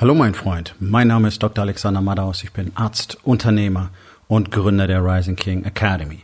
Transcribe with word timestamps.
Hallo 0.00 0.14
mein 0.14 0.34
Freund, 0.34 0.76
mein 0.78 1.08
Name 1.08 1.26
ist 1.26 1.42
Dr. 1.42 1.62
Alexander 1.62 2.00
Madaus, 2.00 2.44
ich 2.44 2.52
bin 2.52 2.70
Arzt, 2.76 3.18
Unternehmer 3.24 3.90
und 4.28 4.52
Gründer 4.52 4.86
der 4.86 5.04
Rising 5.04 5.34
King 5.34 5.64
Academy. 5.64 6.22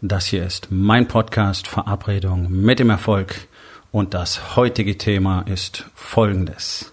Das 0.00 0.26
hier 0.26 0.44
ist 0.44 0.72
mein 0.72 1.06
Podcast 1.06 1.68
Verabredung 1.68 2.50
mit 2.50 2.80
dem 2.80 2.90
Erfolg 2.90 3.46
und 3.92 4.12
das 4.12 4.56
heutige 4.56 4.98
Thema 4.98 5.42
ist 5.42 5.88
folgendes. 5.94 6.92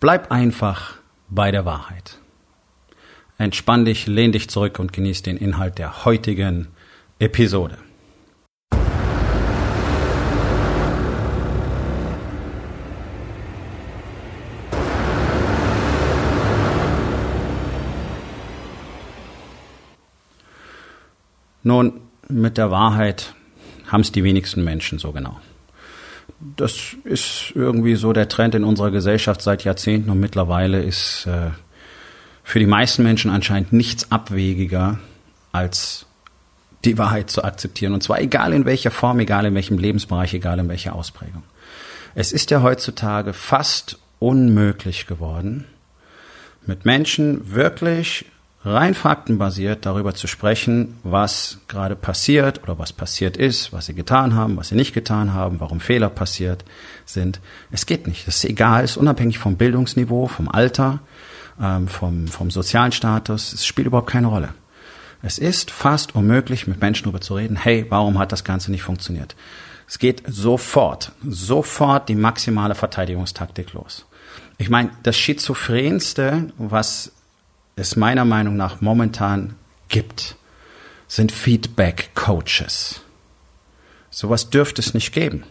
Bleib 0.00 0.32
einfach 0.32 0.94
bei 1.28 1.50
der 1.50 1.66
Wahrheit. 1.66 2.18
Entspann 3.36 3.84
dich, 3.84 4.06
lehn 4.06 4.32
dich 4.32 4.48
zurück 4.48 4.78
und 4.78 4.94
genieß 4.94 5.20
den 5.20 5.36
Inhalt 5.36 5.76
der 5.76 6.06
heutigen 6.06 6.68
Episode. 7.18 7.76
Nun, 21.66 21.94
mit 22.28 22.58
der 22.58 22.70
Wahrheit 22.70 23.34
haben 23.88 24.02
es 24.02 24.12
die 24.12 24.22
wenigsten 24.22 24.62
Menschen 24.62 25.00
so 25.00 25.10
genau. 25.10 25.40
Das 26.56 26.94
ist 27.02 27.50
irgendwie 27.56 27.96
so 27.96 28.12
der 28.12 28.28
Trend 28.28 28.54
in 28.54 28.62
unserer 28.62 28.92
Gesellschaft 28.92 29.42
seit 29.42 29.64
Jahrzehnten 29.64 30.10
und 30.10 30.20
mittlerweile 30.20 30.80
ist 30.80 31.26
äh, 31.26 31.50
für 32.44 32.60
die 32.60 32.68
meisten 32.68 33.02
Menschen 33.02 33.32
anscheinend 33.32 33.72
nichts 33.72 34.12
abwegiger 34.12 35.00
als 35.50 36.06
die 36.84 36.98
Wahrheit 36.98 37.30
zu 37.30 37.42
akzeptieren. 37.42 37.94
Und 37.94 38.02
zwar 38.04 38.20
egal 38.20 38.52
in 38.52 38.64
welcher 38.64 38.92
Form, 38.92 39.18
egal 39.18 39.44
in 39.44 39.56
welchem 39.56 39.78
Lebensbereich, 39.78 40.34
egal 40.34 40.60
in 40.60 40.68
welcher 40.68 40.94
Ausprägung. 40.94 41.42
Es 42.14 42.30
ist 42.30 42.52
ja 42.52 42.62
heutzutage 42.62 43.32
fast 43.32 43.98
unmöglich 44.20 45.08
geworden, 45.08 45.64
mit 46.64 46.84
Menschen 46.84 47.52
wirklich 47.56 48.26
rein 48.66 48.94
faktenbasiert 48.94 49.86
darüber 49.86 50.14
zu 50.14 50.26
sprechen, 50.26 50.98
was 51.04 51.58
gerade 51.68 51.94
passiert 51.94 52.62
oder 52.64 52.78
was 52.78 52.92
passiert 52.92 53.36
ist, 53.36 53.72
was 53.72 53.86
sie 53.86 53.94
getan 53.94 54.34
haben, 54.34 54.56
was 54.56 54.68
sie 54.68 54.74
nicht 54.74 54.92
getan 54.92 55.32
haben, 55.32 55.60
warum 55.60 55.80
Fehler 55.80 56.10
passiert 56.10 56.64
sind. 57.04 57.40
Es 57.70 57.86
geht 57.86 58.06
nicht. 58.06 58.26
Es 58.26 58.36
ist 58.36 58.44
egal, 58.44 58.84
es 58.84 58.92
ist 58.92 58.96
unabhängig 58.96 59.38
vom 59.38 59.56
Bildungsniveau, 59.56 60.26
vom 60.26 60.48
Alter, 60.48 60.98
ähm, 61.62 61.86
vom, 61.86 62.26
vom 62.26 62.50
sozialen 62.50 62.92
Status. 62.92 63.52
Es 63.52 63.64
spielt 63.64 63.86
überhaupt 63.86 64.10
keine 64.10 64.26
Rolle. 64.26 64.48
Es 65.22 65.38
ist 65.38 65.70
fast 65.70 66.14
unmöglich, 66.14 66.66
mit 66.66 66.80
Menschen 66.80 67.04
darüber 67.04 67.20
zu 67.20 67.36
reden, 67.36 67.56
hey, 67.56 67.86
warum 67.88 68.18
hat 68.18 68.32
das 68.32 68.44
Ganze 68.44 68.70
nicht 68.70 68.82
funktioniert? 68.82 69.36
Es 69.88 69.98
geht 69.98 70.22
sofort, 70.26 71.12
sofort 71.24 72.08
die 72.08 72.16
maximale 72.16 72.74
Verteidigungstaktik 72.74 73.72
los. 73.72 74.06
Ich 74.58 74.68
meine, 74.70 74.90
das 75.02 75.16
Schizophrenste, 75.16 76.52
was 76.58 77.12
es 77.78 77.94
meiner 77.94 78.24
Meinung 78.24 78.56
nach 78.56 78.80
momentan 78.80 79.54
gibt, 79.88 80.36
sind 81.08 81.30
Feedback-Coaches. 81.30 83.02
Sowas 84.10 84.48
dürfte 84.48 84.80
es 84.80 84.94
nicht 84.94 85.12
geben. 85.12 85.44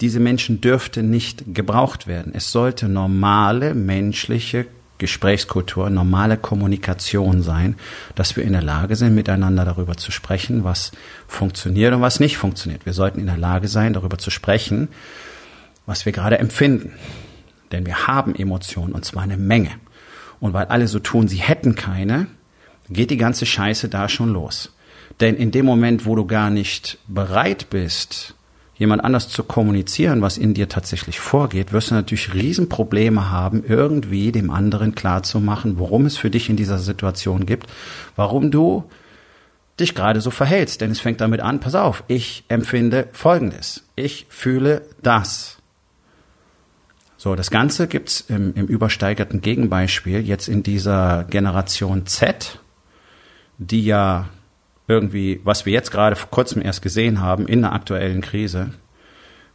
Diese 0.00 0.20
Menschen 0.20 0.60
dürften 0.60 1.10
nicht 1.10 1.52
gebraucht 1.52 2.06
werden. 2.06 2.32
Es 2.32 2.52
sollte 2.52 2.88
normale 2.88 3.74
menschliche 3.74 4.66
Gesprächskultur, 4.98 5.90
normale 5.90 6.36
Kommunikation 6.36 7.42
sein, 7.42 7.74
dass 8.14 8.36
wir 8.36 8.44
in 8.44 8.52
der 8.52 8.62
Lage 8.62 8.94
sind, 8.94 9.16
miteinander 9.16 9.64
darüber 9.64 9.96
zu 9.96 10.12
sprechen, 10.12 10.62
was 10.62 10.92
funktioniert 11.26 11.92
und 11.92 12.02
was 12.02 12.20
nicht 12.20 12.36
funktioniert. 12.36 12.86
Wir 12.86 12.92
sollten 12.92 13.18
in 13.18 13.26
der 13.26 13.36
Lage 13.36 13.66
sein, 13.66 13.94
darüber 13.94 14.18
zu 14.18 14.30
sprechen, 14.30 14.88
was 15.86 16.06
wir 16.06 16.12
gerade 16.12 16.38
empfinden. 16.38 16.92
Denn 17.72 17.86
wir 17.86 18.06
haben 18.06 18.34
Emotionen 18.34 18.92
und 18.92 19.04
zwar 19.04 19.22
eine 19.22 19.36
Menge. 19.36 19.70
Und 20.40 20.52
weil 20.52 20.66
alle 20.66 20.88
so 20.88 20.98
tun, 20.98 21.28
sie 21.28 21.38
hätten 21.38 21.74
keine, 21.74 22.26
geht 22.88 23.10
die 23.10 23.16
ganze 23.16 23.46
Scheiße 23.46 23.88
da 23.88 24.08
schon 24.08 24.32
los. 24.32 24.72
Denn 25.20 25.36
in 25.36 25.50
dem 25.50 25.66
Moment, 25.66 26.06
wo 26.06 26.16
du 26.16 26.26
gar 26.26 26.50
nicht 26.50 26.98
bereit 27.06 27.70
bist, 27.70 28.34
jemand 28.76 29.04
anders 29.04 29.28
zu 29.28 29.44
kommunizieren, 29.44 30.22
was 30.22 30.38
in 30.38 30.54
dir 30.54 30.68
tatsächlich 30.68 31.20
vorgeht, 31.20 31.72
wirst 31.72 31.90
du 31.90 31.94
natürlich 31.94 32.34
Riesenprobleme 32.34 33.30
haben, 33.30 33.64
irgendwie 33.66 34.32
dem 34.32 34.50
anderen 34.50 34.94
klarzumachen, 34.94 35.78
worum 35.78 36.06
es 36.06 36.16
für 36.16 36.30
dich 36.30 36.50
in 36.50 36.56
dieser 36.56 36.78
Situation 36.78 37.46
gibt, 37.46 37.68
warum 38.16 38.50
du 38.50 38.84
dich 39.78 39.94
gerade 39.94 40.20
so 40.20 40.30
verhältst. 40.30 40.80
Denn 40.80 40.90
es 40.90 41.00
fängt 41.00 41.20
damit 41.20 41.40
an, 41.40 41.60
pass 41.60 41.74
auf, 41.74 42.02
ich 42.08 42.44
empfinde 42.48 43.08
Folgendes. 43.12 43.84
Ich 43.94 44.26
fühle 44.28 44.82
das. 45.02 45.61
So, 47.22 47.36
das 47.36 47.52
Ganze 47.52 47.86
gibt's 47.86 48.24
im, 48.26 48.52
im 48.56 48.66
übersteigerten 48.66 49.42
Gegenbeispiel 49.42 50.26
jetzt 50.26 50.48
in 50.48 50.64
dieser 50.64 51.22
Generation 51.30 52.04
Z, 52.04 52.58
die 53.58 53.84
ja 53.84 54.28
irgendwie, 54.88 55.40
was 55.44 55.64
wir 55.64 55.72
jetzt 55.72 55.92
gerade 55.92 56.16
vor 56.16 56.30
kurzem 56.30 56.62
erst 56.62 56.82
gesehen 56.82 57.20
haben 57.20 57.46
in 57.46 57.60
der 57.62 57.74
aktuellen 57.74 58.22
Krise, 58.22 58.70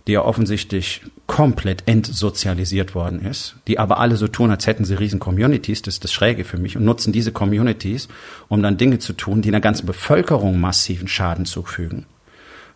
die 0.07 0.13
ja 0.13 0.21
offensichtlich 0.21 1.01
komplett 1.25 1.83
entsozialisiert 1.89 2.95
worden 2.95 3.19
ist, 3.25 3.57
die 3.67 3.79
aber 3.79 3.99
alle 3.99 4.15
so 4.15 4.29
tun, 4.29 4.49
als 4.49 4.65
hätten 4.65 4.85
sie 4.85 4.97
riesen 4.97 5.19
Communities, 5.19 5.81
das 5.81 5.95
ist 5.95 6.05
das 6.05 6.13
Schräge 6.13 6.45
für 6.45 6.57
mich, 6.57 6.77
und 6.77 6.85
nutzen 6.85 7.11
diese 7.11 7.33
Communities, 7.33 8.07
um 8.47 8.63
dann 8.63 8.77
Dinge 8.77 8.99
zu 8.99 9.11
tun, 9.11 9.41
die 9.41 9.49
einer 9.49 9.59
ganzen 9.59 9.87
Bevölkerung 9.87 10.57
massiven 10.57 11.09
Schaden 11.09 11.43
zufügen. 11.43 12.05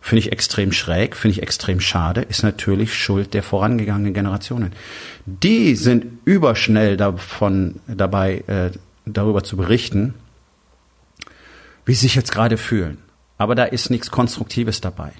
Finde 0.04 0.18
ich 0.18 0.32
extrem 0.32 0.72
schräg, 0.72 1.14
finde 1.14 1.36
ich 1.36 1.42
extrem 1.44 1.78
schade, 1.78 2.22
ist 2.22 2.42
natürlich 2.42 2.92
Schuld 2.92 3.34
der 3.34 3.44
vorangegangenen 3.44 4.12
Generationen. 4.12 4.72
Die 5.26 5.76
sind 5.76 6.18
überschnell 6.24 6.96
davon 6.96 7.78
dabei, 7.86 8.42
äh, 8.48 8.72
darüber 9.06 9.44
zu 9.44 9.56
berichten, 9.56 10.14
wie 11.86 11.94
sie 11.94 12.00
sich 12.00 12.16
jetzt 12.16 12.32
gerade 12.32 12.58
fühlen. 12.58 12.98
Aber 13.38 13.54
da 13.54 13.62
ist 13.62 13.90
nichts 13.90 14.10
Konstruktives 14.10 14.80
dabei, 14.80 15.12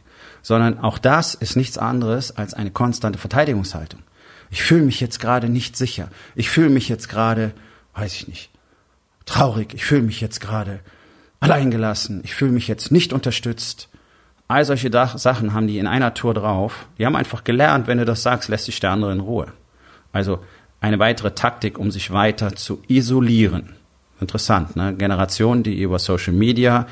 sondern 0.43 0.81
auch 0.81 0.99
das 0.99 1.37
ist 1.37 1.55
nichts 1.55 1.79
anderes 1.79 2.37
als 2.37 2.53
eine 2.53 2.73
konstante 2.73 3.21
Verteidigungshaltung. 3.21 4.03
Ich 4.51 4.65
fühle 4.65 4.83
mich 4.83 5.01
jetzt 5.01 5.21
gerade 5.21 5.49
nicht 5.49 5.77
sicher. 5.77 6.09
Ich 6.35 6.51
fühle 6.51 6.71
mich 6.71 6.89
jetzt 6.89 7.09
gerade, 7.09 7.53
weiß 7.95 8.15
ich 8.15 8.27
nicht, 8.27 8.51
traurig. 9.27 9.75
Ich 9.75 9.85
fühle 9.85 10.03
mich 10.03 10.21
jetzt 10.21 10.41
gerade 10.41 10.81
alleingelassen. 11.39 12.21
Ich 12.25 12.35
fühle 12.35 12.51
mich 12.51 12.67
jetzt 12.67 12.91
nicht 12.91 13.13
unterstützt. 13.13 13.89
All 14.53 14.67
solche 14.67 14.91
Sachen 14.93 15.55
haben 15.55 15.67
die 15.67 15.79
in 15.79 15.87
einer 15.87 16.13
Tour 16.13 16.35
drauf. 16.35 16.87
Die 16.99 17.07
haben 17.07 17.17
einfach 17.17 17.43
gelernt, 17.43 17.87
wenn 17.87 17.97
du 17.97 18.05
das 18.05 18.23
sagst, 18.23 18.51
lässt 18.51 18.67
sich 18.67 18.81
der 18.81 18.91
andere 18.91 19.11
in 19.11 19.21
Ruhe. 19.21 19.47
Also 20.13 20.45
eine 20.79 20.99
weitere 20.99 21.31
Taktik, 21.31 21.79
um 21.79 21.91
sich 21.91 22.11
weiter 22.11 22.55
zu 22.55 22.83
isolieren. 22.87 23.77
Interessant, 24.21 24.77
ne? 24.77 24.95
Generation, 24.95 25.63
die 25.63 25.81
über 25.81 25.99
Social 25.99 26.35
Media 26.35 26.87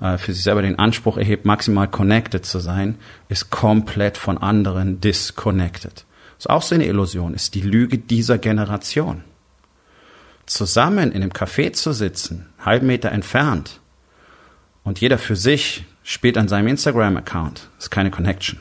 äh, 0.00 0.16
für 0.16 0.32
sich 0.32 0.42
selber 0.42 0.62
den 0.62 0.78
Anspruch 0.78 1.18
erhebt, 1.18 1.44
maximal 1.44 1.86
connected 1.86 2.46
zu 2.46 2.60
sein, 2.60 2.96
ist 3.28 3.50
komplett 3.50 4.16
von 4.16 4.38
anderen 4.38 5.02
disconnected. 5.02 6.06
Ist 6.38 6.48
auch 6.48 6.62
so 6.62 6.74
eine 6.74 6.86
Illusion, 6.86 7.34
ist 7.34 7.54
die 7.54 7.60
Lüge 7.60 7.98
dieser 7.98 8.38
Generation. 8.38 9.22
Zusammen 10.46 11.12
in 11.12 11.22
einem 11.22 11.32
Café 11.32 11.74
zu 11.74 11.92
sitzen, 11.92 12.48
halben 12.58 12.86
Meter 12.86 13.12
entfernt, 13.12 13.80
und 14.82 15.00
jeder 15.00 15.18
für 15.18 15.36
sich 15.36 15.84
spielt 16.02 16.38
an 16.38 16.48
seinem 16.48 16.68
Instagram-Account. 16.68 17.68
Ist 17.78 17.90
keine 17.90 18.10
Connection. 18.10 18.58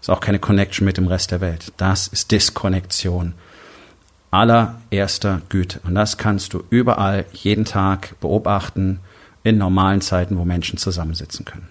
Ist 0.00 0.10
auch 0.10 0.20
keine 0.20 0.38
Connection 0.38 0.84
mit 0.84 0.96
dem 0.96 1.06
Rest 1.06 1.30
der 1.30 1.40
Welt. 1.40 1.72
Das 1.76 2.08
ist 2.08 2.30
Diskonnektion 2.30 3.34
allererster 4.30 5.40
Güte. 5.48 5.80
Und 5.84 5.94
das 5.94 6.18
kannst 6.18 6.52
du 6.52 6.62
überall 6.70 7.24
jeden 7.32 7.64
Tag 7.64 8.18
beobachten 8.20 9.00
in 9.42 9.58
normalen 9.58 10.00
Zeiten, 10.00 10.38
wo 10.38 10.44
Menschen 10.44 10.78
zusammensitzen 10.78 11.44
können. 11.44 11.68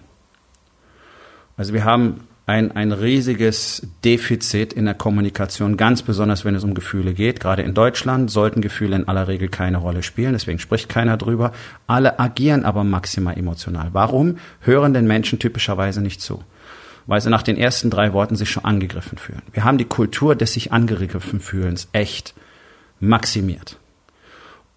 Also 1.56 1.72
wir 1.72 1.84
haben 1.84 2.27
ein, 2.48 2.72
ein 2.72 2.92
riesiges 2.92 3.86
Defizit 4.04 4.72
in 4.72 4.86
der 4.86 4.94
Kommunikation, 4.94 5.76
ganz 5.76 6.02
besonders 6.02 6.44
wenn 6.44 6.54
es 6.54 6.64
um 6.64 6.72
Gefühle 6.72 7.12
geht. 7.12 7.40
Gerade 7.40 7.62
in 7.62 7.74
Deutschland 7.74 8.30
sollten 8.30 8.62
Gefühle 8.62 8.96
in 8.96 9.06
aller 9.06 9.28
Regel 9.28 9.48
keine 9.48 9.76
Rolle 9.76 10.02
spielen, 10.02 10.32
deswegen 10.32 10.58
spricht 10.58 10.88
keiner 10.88 11.18
drüber. 11.18 11.52
Alle 11.86 12.18
agieren 12.18 12.64
aber 12.64 12.84
maximal 12.84 13.36
emotional. 13.38 13.90
Warum 13.92 14.38
hören 14.60 14.94
denn 14.94 15.06
Menschen 15.06 15.38
typischerweise 15.38 16.00
nicht 16.00 16.22
zu? 16.22 16.42
Weil 17.06 17.20
sie 17.20 17.30
nach 17.30 17.42
den 17.42 17.58
ersten 17.58 17.90
drei 17.90 18.14
Worten 18.14 18.34
sich 18.34 18.50
schon 18.50 18.64
angegriffen 18.64 19.18
fühlen. 19.18 19.42
Wir 19.52 19.64
haben 19.64 19.78
die 19.78 19.84
Kultur 19.84 20.34
des 20.34 20.54
sich 20.54 20.72
angegriffen 20.72 21.40
fühlens 21.40 21.88
echt 21.92 22.34
maximiert 22.98 23.78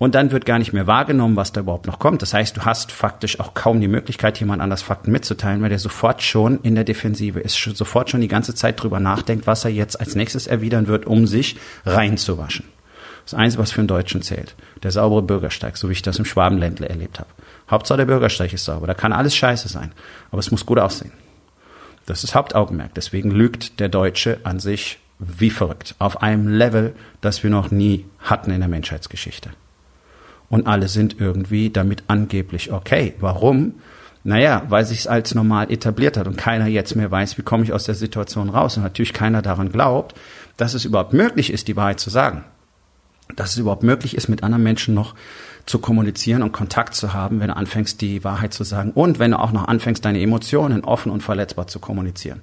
und 0.02 0.16
dann 0.16 0.32
wird 0.32 0.48
gar 0.48 0.58
nicht 0.58 0.74
mehr 0.74 0.88
wahrgenommen, 0.88 1.36
was 1.36 1.52
da 1.52 1.62
überhaupt 1.62 1.86
noch 1.86 2.00
kommt. 2.00 2.24
Das 2.24 2.34
heißt, 2.34 2.58
du 2.58 2.62
hast 2.62 2.92
faktisch 2.92 3.40
auch 3.40 3.54
kaum 3.54 3.82
die 3.82 3.88
Möglichkeit, 3.88 4.40
jemand 4.40 4.60
anders 4.60 4.82
Fakten 4.82 5.12
mitzuteilen, 5.12 5.62
weil 5.62 5.70
der 5.70 5.78
sofort 5.78 6.24
schon 6.24 6.60
in 6.64 6.74
der 6.74 6.84
Defensive 6.84 7.40
ist, 7.40 7.54
sofort 7.54 8.10
schon 8.10 8.20
die 8.20 8.28
ganze 8.28 8.56
Zeit 8.56 8.82
drüber 8.82 9.00
nachdenkt, 9.00 9.46
was 9.46 9.64
er 9.64 9.70
jetzt 9.70 10.00
als 10.00 10.16
nächstes 10.16 10.48
erwidern 10.48 10.88
wird, 10.88 11.06
um 11.06 11.28
sich 11.28 11.58
reinzuwaschen. 11.86 12.66
Das 13.26 13.36
Einzige, 13.36 13.62
was 13.62 13.74
für 13.74 13.82
einen 13.82 13.90
Deutschen 13.90 14.24
zählt, 14.24 14.56
der 14.82 14.90
saubere 14.90 15.22
Bürgersteig, 15.22 15.78
so 15.78 15.88
wie 15.88 15.94
ich 15.94 16.02
das 16.02 16.18
im 16.18 16.26
Schwabenländle 16.26 16.90
erlebt 16.90 17.20
habe. 17.20 17.30
Hauptsache 17.70 17.98
der 17.98 18.06
Bürgersteig 18.06 18.52
ist 18.54 18.66
sauber, 18.66 18.88
da 18.88 18.96
kann 18.96 19.14
alles 19.14 19.36
scheiße 19.36 19.70
sein, 19.70 19.92
aber 20.32 20.40
es 20.40 20.50
muss 20.50 20.66
gut 20.66 20.80
aussehen. 20.80 21.12
Das 22.08 22.24
ist 22.24 22.34
Hauptaugenmerk. 22.34 22.96
Deswegen 22.96 23.30
lügt 23.30 23.80
der 23.80 23.88
Deutsche 23.88 24.40
an 24.46 24.60
sich 24.60 24.98
wie 25.20 25.52
verrückt. 25.52 25.94
Auf 26.00 26.24
einem 26.24 26.48
Level, 26.48 26.96
das 27.22 27.44
wir 27.44 27.52
noch 27.52 27.70
nie 27.70 28.08
hatten 28.18 28.50
in 28.50 28.62
der 28.62 28.68
Menschheitsgeschichte. 28.68 29.52
Und 30.52 30.68
alle 30.68 30.90
sind 30.90 31.20
irgendwie 31.20 31.70
damit 31.70 32.04
angeblich 32.08 32.74
okay. 32.74 33.14
Warum? 33.22 33.76
Naja, 34.26 34.64
weil 34.68 34.86
sich 34.86 35.00
es 35.00 35.08
als 35.08 35.34
normal 35.34 35.72
etabliert 35.72 36.18
hat 36.18 36.28
und 36.28 36.38
keiner 36.38 36.68
jetzt 36.68 36.94
mehr 36.96 37.10
weiß, 37.10 37.38
wie 37.38 37.42
komme 37.42 37.64
ich 37.64 37.72
aus 37.72 37.86
der 37.86 37.96
Situation 37.96 38.50
raus. 38.50 38.76
Und 38.76 38.84
natürlich 38.84 39.14
keiner 39.14 39.42
daran 39.42 39.72
glaubt, 39.72 40.14
dass 40.58 40.74
es 40.74 40.84
überhaupt 40.84 41.14
möglich 41.14 41.54
ist, 41.54 41.70
die 41.70 41.78
Wahrheit 41.78 42.02
zu 42.02 42.10
sagen. 42.10 42.44
Dass 43.38 43.52
es 43.52 43.58
überhaupt 43.58 43.84
möglich 43.84 44.14
ist, 44.14 44.28
mit 44.28 44.44
anderen 44.44 44.62
Menschen 44.62 44.94
noch 44.94 45.16
zu 45.66 45.80
kommunizieren 45.80 46.44
und 46.44 46.52
Kontakt 46.52 46.96
zu 46.96 47.14
haben, 47.14 47.40
wenn 47.40 47.48
du 47.48 47.56
anfängst, 47.56 48.02
die 48.02 48.26
Wahrheit 48.26 48.54
zu 48.54 48.66
sagen 48.66 48.92
und 48.92 49.20
wenn 49.20 49.32
du 49.32 49.40
auch 49.40 49.54
noch 49.54 49.70
anfängst, 49.70 50.04
deine 50.04 50.20
Emotionen 50.20 50.84
offen 50.84 51.12
und 51.14 51.24
verletzbar 51.24 51.68
zu 51.68 51.80
kommunizieren. 51.80 52.42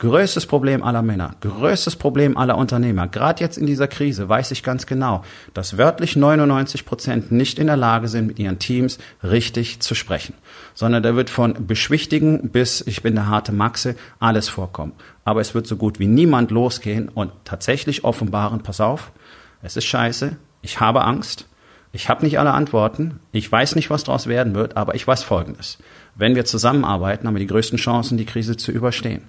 Größtes 0.00 0.46
Problem 0.46 0.82
aller 0.82 1.02
Männer, 1.02 1.34
größtes 1.42 1.96
Problem 1.96 2.38
aller 2.38 2.56
Unternehmer, 2.56 3.06
gerade 3.06 3.44
jetzt 3.44 3.58
in 3.58 3.66
dieser 3.66 3.86
Krise 3.86 4.30
weiß 4.30 4.50
ich 4.50 4.62
ganz 4.62 4.86
genau, 4.86 5.22
dass 5.52 5.76
wörtlich 5.76 6.16
99 6.16 6.86
Prozent 6.86 7.30
nicht 7.30 7.58
in 7.58 7.66
der 7.66 7.76
Lage 7.76 8.08
sind, 8.08 8.26
mit 8.26 8.38
ihren 8.38 8.58
Teams 8.58 8.96
richtig 9.22 9.80
zu 9.80 9.94
sprechen, 9.94 10.32
sondern 10.72 11.02
da 11.02 11.16
wird 11.16 11.28
von 11.28 11.66
Beschwichtigen 11.66 12.48
bis 12.48 12.80
ich 12.80 13.02
bin 13.02 13.14
der 13.14 13.26
harte 13.26 13.52
Maxe 13.52 13.94
alles 14.20 14.48
vorkommen. 14.48 14.94
Aber 15.26 15.42
es 15.42 15.54
wird 15.54 15.66
so 15.66 15.76
gut 15.76 15.98
wie 15.98 16.06
niemand 16.06 16.50
losgehen 16.50 17.10
und 17.10 17.32
tatsächlich 17.44 18.02
offenbaren, 18.02 18.62
pass 18.62 18.80
auf, 18.80 19.12
es 19.60 19.76
ist 19.76 19.84
scheiße, 19.84 20.34
ich 20.62 20.80
habe 20.80 21.04
Angst, 21.04 21.46
ich 21.92 22.08
habe 22.08 22.24
nicht 22.24 22.38
alle 22.38 22.52
Antworten, 22.52 23.20
ich 23.32 23.52
weiß 23.52 23.76
nicht, 23.76 23.90
was 23.90 24.04
daraus 24.04 24.28
werden 24.28 24.54
wird, 24.54 24.78
aber 24.78 24.94
ich 24.94 25.06
weiß 25.06 25.24
Folgendes. 25.24 25.76
Wenn 26.14 26.36
wir 26.36 26.46
zusammenarbeiten, 26.46 27.26
haben 27.26 27.34
wir 27.34 27.40
die 27.40 27.46
größten 27.46 27.78
Chancen, 27.78 28.16
die 28.16 28.24
Krise 28.24 28.56
zu 28.56 28.72
überstehen. 28.72 29.24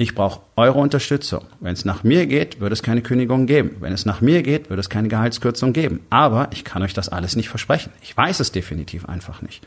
Ich 0.00 0.14
brauche 0.14 0.40
eure 0.56 0.78
Unterstützung. 0.78 1.44
Wenn 1.60 1.74
es 1.74 1.84
nach 1.84 2.04
mir 2.04 2.24
geht, 2.24 2.58
wird 2.58 2.72
es 2.72 2.82
keine 2.82 3.02
Kündigung 3.02 3.44
geben. 3.44 3.76
Wenn 3.80 3.92
es 3.92 4.06
nach 4.06 4.22
mir 4.22 4.42
geht, 4.42 4.70
wird 4.70 4.80
es 4.80 4.88
keine 4.88 5.08
Gehaltskürzung 5.08 5.74
geben. 5.74 6.00
Aber 6.08 6.48
ich 6.52 6.64
kann 6.64 6.82
euch 6.82 6.94
das 6.94 7.10
alles 7.10 7.36
nicht 7.36 7.50
versprechen. 7.50 7.92
Ich 8.00 8.16
weiß 8.16 8.40
es 8.40 8.50
definitiv 8.50 9.04
einfach 9.04 9.42
nicht. 9.42 9.62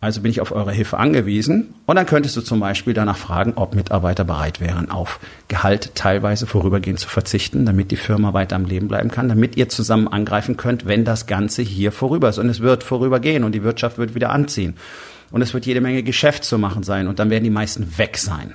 Also 0.00 0.22
bin 0.22 0.30
ich 0.30 0.40
auf 0.40 0.52
eure 0.52 0.72
Hilfe 0.72 0.96
angewiesen. 0.96 1.74
Und 1.84 1.96
dann 1.96 2.06
könntest 2.06 2.34
du 2.38 2.40
zum 2.40 2.60
Beispiel 2.60 2.94
danach 2.94 3.18
fragen, 3.18 3.52
ob 3.56 3.74
Mitarbeiter 3.74 4.24
bereit 4.24 4.62
wären, 4.62 4.90
auf 4.90 5.20
Gehalt 5.48 5.94
teilweise 5.94 6.46
vorübergehend 6.46 6.98
zu 6.98 7.10
verzichten, 7.10 7.66
damit 7.66 7.90
die 7.90 7.96
Firma 7.96 8.32
weiter 8.32 8.56
am 8.56 8.64
Leben 8.64 8.88
bleiben 8.88 9.10
kann, 9.10 9.28
damit 9.28 9.54
ihr 9.58 9.68
zusammen 9.68 10.08
angreifen 10.08 10.56
könnt, 10.56 10.86
wenn 10.86 11.04
das 11.04 11.26
Ganze 11.26 11.60
hier 11.60 11.92
vorüber 11.92 12.30
ist. 12.30 12.38
Und 12.38 12.48
es 12.48 12.60
wird 12.60 12.84
vorübergehen 12.84 13.44
und 13.44 13.52
die 13.52 13.62
Wirtschaft 13.62 13.98
wird 13.98 14.14
wieder 14.14 14.30
anziehen. 14.30 14.76
Und 15.30 15.42
es 15.42 15.52
wird 15.52 15.66
jede 15.66 15.82
Menge 15.82 16.02
Geschäft 16.02 16.44
zu 16.44 16.56
machen 16.56 16.84
sein 16.84 17.06
und 17.06 17.18
dann 17.18 17.28
werden 17.28 17.44
die 17.44 17.50
meisten 17.50 17.98
weg 17.98 18.16
sein. 18.16 18.54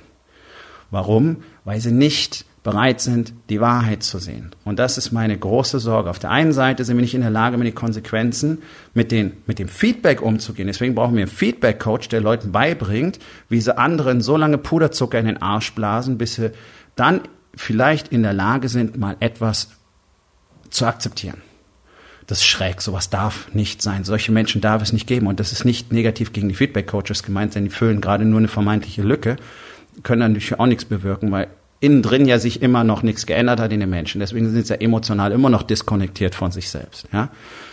Warum? 0.92 1.38
Weil 1.64 1.80
sie 1.80 1.92
nicht 1.92 2.46
bereit 2.64 3.02
sind, 3.02 3.34
die 3.50 3.60
Wahrheit 3.60 4.04
zu 4.04 4.20
sehen. 4.20 4.52
Und 4.66 4.78
das 4.78 5.00
ist 5.00 5.12
meine 5.12 5.36
große 5.36 5.80
Sorge. 5.80 6.10
Auf 6.12 6.20
der 6.20 6.30
einen 6.30 6.54
Seite 6.54 6.86
sind 6.86 6.96
wir 6.96 7.02
nicht 7.02 7.16
in 7.16 7.22
der 7.22 7.32
Lage, 7.32 7.58
mit 7.58 7.66
den 7.66 7.74
Konsequenzen, 7.74 8.62
mit, 8.94 9.12
den, 9.12 9.34
mit 9.48 9.58
dem 9.58 9.68
Feedback 9.68 10.22
umzugehen. 10.22 10.68
Deswegen 10.68 10.94
brauchen 10.94 11.16
wir 11.16 11.24
einen 11.24 11.32
Feedback-Coach, 11.32 12.10
der 12.10 12.22
Leuten 12.22 12.52
beibringt, 12.52 13.18
wie 13.50 13.62
sie 13.62 13.76
anderen 13.76 14.22
so 14.22 14.38
lange 14.38 14.60
Puderzucker 14.60 15.18
in 15.18 15.26
den 15.26 15.42
Arsch 15.42 15.74
blasen, 15.74 16.20
bis 16.20 16.36
sie 16.36 16.52
dann 16.96 17.22
vielleicht 17.56 18.10
in 18.10 18.22
der 18.22 18.34
Lage 18.34 18.70
sind, 18.70 18.98
mal 18.98 19.18
etwas 19.20 19.70
zu 20.70 20.86
akzeptieren. 20.86 21.42
Das 22.28 22.38
ist 22.38 22.46
schräg, 22.46 22.82
sowas 22.82 23.10
darf 23.10 23.54
nicht 23.54 23.82
sein. 23.82 24.04
Solche 24.04 24.32
Menschen 24.32 24.62
darf 24.62 24.84
es 24.84 24.94
nicht 24.94 25.08
geben. 25.08 25.26
Und 25.26 25.40
das 25.40 25.52
ist 25.52 25.66
nicht 25.66 25.92
negativ 25.92 26.32
gegen 26.32 26.48
die 26.48 26.56
Feedback-Coaches 26.56 27.24
gemeint, 27.24 27.56
denn 27.56 27.66
die 27.66 27.72
füllen 27.72 28.02
gerade 28.02 28.24
nur 28.24 28.38
eine 28.38 28.48
vermeintliche 28.48 29.02
Lücke 29.02 29.38
können 30.04 30.34
natürlich 30.34 30.60
auch 30.60 30.66
nichts 30.66 30.86
bewirken, 30.86 31.32
weil 31.32 31.48
innen 31.80 32.02
drin 32.02 32.26
ja 32.26 32.40
sich 32.40 32.62
immer 32.62 32.84
noch 32.84 33.04
nichts 33.04 33.26
geändert 33.26 33.60
hat 33.60 33.74
in 33.74 33.80
den 33.80 33.90
Menschen. 33.90 34.20
Deswegen 34.20 34.50
sind 34.50 34.68
sie 34.68 34.74
ja 34.74 34.80
emotional 34.80 35.32
immer 35.32 35.50
noch 35.50 35.64
diskonnektiert 35.64 36.36
von 36.36 36.52
sich 36.52 36.70
selbst. 36.70 37.08
Ja? 37.12 37.30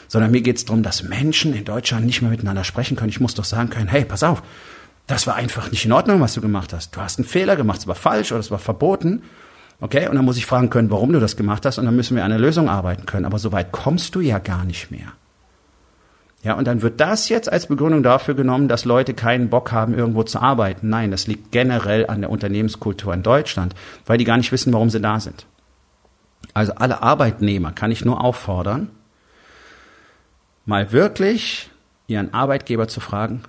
Sondern 0.09 0.31
mir 0.31 0.41
geht 0.41 0.57
es 0.57 0.65
darum, 0.65 0.83
dass 0.83 1.03
Menschen 1.03 1.55
in 1.55 1.65
Deutschland 1.65 2.07
nicht 2.07 2.23
mehr 2.23 2.31
miteinander 2.31 2.65
sprechen 2.65 2.97
können. 2.97 3.11
Ich 3.11 3.21
muss 3.21 3.35
doch 3.35 3.45
sagen 3.45 3.69
können, 3.69 3.89
hey, 3.89 4.05
pass 4.05 4.23
auf, 4.23 4.43
das 5.07 5.27
war 5.27 5.37
einfach 5.37 5.71
nicht 5.71 5.85
in 5.85 5.93
Ordnung, 5.93 6.21
was 6.21 6.35
du 6.35 6.41
gemacht 6.41 6.73
hast. 6.73 6.97
Du 6.97 7.01
hast 7.01 7.19
einen 7.19 7.29
Fehler 7.29 7.57
gemacht, 7.57 7.81
es 7.81 7.87
war 7.87 7.95
falsch 7.95 8.33
oder 8.33 8.41
es 8.41 8.51
war 8.51 8.59
verboten. 8.59 9.23
Okay, 9.81 10.09
und 10.09 10.17
dann 10.17 10.25
muss 10.25 10.37
ich 10.37 10.47
fragen 10.47 10.71
können, 10.71 10.91
warum 10.91 11.13
du 11.13 11.21
das 11.21 11.37
gemacht 11.37 11.65
hast, 11.65 11.79
und 11.79 11.85
dann 11.85 11.95
müssen 11.95 12.17
wir 12.17 12.25
an 12.25 12.33
einer 12.33 12.41
Lösung 12.41 12.69
arbeiten 12.69 13.07
können. 13.07 13.25
Aber 13.25 13.39
so 13.39 13.53
weit 13.53 13.71
kommst 13.73 14.15
du 14.15 14.21
ja 14.21 14.39
gar 14.39 14.65
nicht 14.65 14.91
mehr. 14.91 15.13
Ja, 16.43 16.55
und 16.55 16.67
dann 16.67 16.83
wird 16.83 17.01
das 17.01 17.29
jetzt 17.29 17.51
als 17.51 17.67
Begründung 17.67 18.03
dafür 18.03 18.35
genommen, 18.35 18.69
dass 18.69 18.85
Leute 18.85 19.13
keinen 19.13 19.51
Bock 19.51 19.73
haben, 19.73 19.93
irgendwo 19.93 20.23
zu 20.23 20.41
arbeiten. 20.41 20.89
Nein, 20.89 21.11
das 21.11 21.27
liegt 21.27 21.51
generell 21.51 22.07
an 22.07 22.21
der 22.21 22.31
Unternehmenskultur 22.31 23.13
in 23.13 23.25
Deutschland, 23.25 23.75
weil 24.07 24.19
die 24.19 24.25
gar 24.25 24.37
nicht 24.37 24.53
wissen, 24.53 24.73
warum 24.73 24.89
sie 24.89 25.01
da 25.01 25.19
sind. 25.19 25.47
Also 26.55 26.75
alle 26.75 27.03
Arbeitnehmer 27.03 27.73
kann 27.73 27.91
ich 27.91 28.05
nur 28.05 28.23
auffordern, 28.23 28.91
mal 30.65 30.93
wirklich 30.93 31.71
ihren 32.07 32.33
Arbeitgeber 32.33 32.87
zu 32.87 33.01
fragen, 33.01 33.43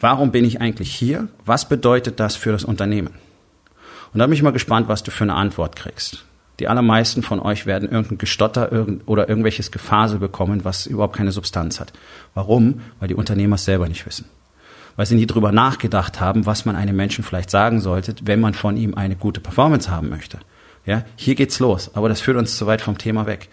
warum 0.00 0.30
bin 0.30 0.44
ich 0.44 0.60
eigentlich 0.60 0.94
hier? 0.94 1.28
Was 1.44 1.68
bedeutet 1.68 2.20
das 2.20 2.36
für 2.36 2.52
das 2.52 2.64
Unternehmen? 2.64 3.14
Und 4.12 4.20
da 4.20 4.26
bin 4.26 4.32
ich 4.32 4.42
mal 4.42 4.52
gespannt, 4.52 4.88
was 4.88 5.02
du 5.02 5.10
für 5.10 5.24
eine 5.24 5.34
Antwort 5.34 5.76
kriegst. 5.76 6.24
Die 6.58 6.68
allermeisten 6.68 7.22
von 7.22 7.38
euch 7.40 7.66
werden 7.66 7.88
irgendein 7.90 8.18
Gestotter 8.18 8.70
oder 9.06 9.28
irgendwelches 9.28 9.70
Gefasel 9.70 10.18
bekommen, 10.18 10.64
was 10.64 10.86
überhaupt 10.86 11.16
keine 11.16 11.32
Substanz 11.32 11.78
hat. 11.78 11.92
Warum? 12.34 12.80
Weil 12.98 13.08
die 13.08 13.14
Unternehmer 13.14 13.54
es 13.54 13.64
selber 13.64 13.88
nicht 13.88 14.06
wissen. 14.06 14.24
Weil 14.96 15.06
sie 15.06 15.14
nie 15.14 15.26
drüber 15.26 15.52
nachgedacht 15.52 16.20
haben, 16.20 16.46
was 16.46 16.64
man 16.64 16.74
einem 16.74 16.96
Menschen 16.96 17.22
vielleicht 17.22 17.50
sagen 17.50 17.80
sollte, 17.80 18.14
wenn 18.22 18.40
man 18.40 18.54
von 18.54 18.76
ihm 18.76 18.94
eine 18.94 19.14
gute 19.14 19.40
Performance 19.40 19.90
haben 19.90 20.08
möchte. 20.08 20.38
Ja, 20.84 21.04
hier 21.14 21.36
geht's 21.36 21.60
los. 21.60 21.92
Aber 21.94 22.08
das 22.08 22.20
führt 22.20 22.36
uns 22.36 22.56
zu 22.56 22.66
weit 22.66 22.80
vom 22.80 22.98
Thema 22.98 23.26
weg. 23.26 23.48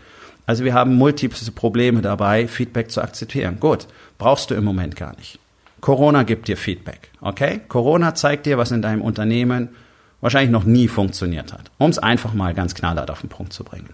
Also 0.48 0.63
wir 0.63 0.74
haben 0.74 0.96
multiple 0.96 1.52
Probleme 1.52 2.02
dabei, 2.02 2.48
Feedback 2.48 2.90
zu 2.92 3.02
akzeptieren. 3.02 3.60
Gut, 3.60 3.88
brauchst 4.18 4.50
du 4.50 4.56
im 4.56 4.63
Moment 4.63 4.96
gar 4.96 5.16
nicht. 5.18 5.40
Corona 5.81 6.24
gibt 6.24 6.48
dir 6.48 6.57
Feedback, 6.57 7.10
okay? 7.22 7.62
Corona 7.68 8.16
zeigt 8.16 8.48
dir, 8.48 8.57
was 8.57 8.72
in 8.72 8.81
deinem 8.81 9.02
Unternehmen 9.02 9.69
wahrscheinlich 10.25 10.50
noch 10.50 10.63
nie 10.63 10.88
funktioniert 10.88 11.54
hat. 11.54 11.69
Um 11.77 11.92
es 11.92 12.00
einfach 12.00 12.33
mal 12.33 12.56
ganz 12.56 12.74
knallhart 12.74 13.12
auf 13.12 13.22
den 13.22 13.30
Punkt 13.30 13.54
zu 13.54 13.63
bringen. 13.63 13.92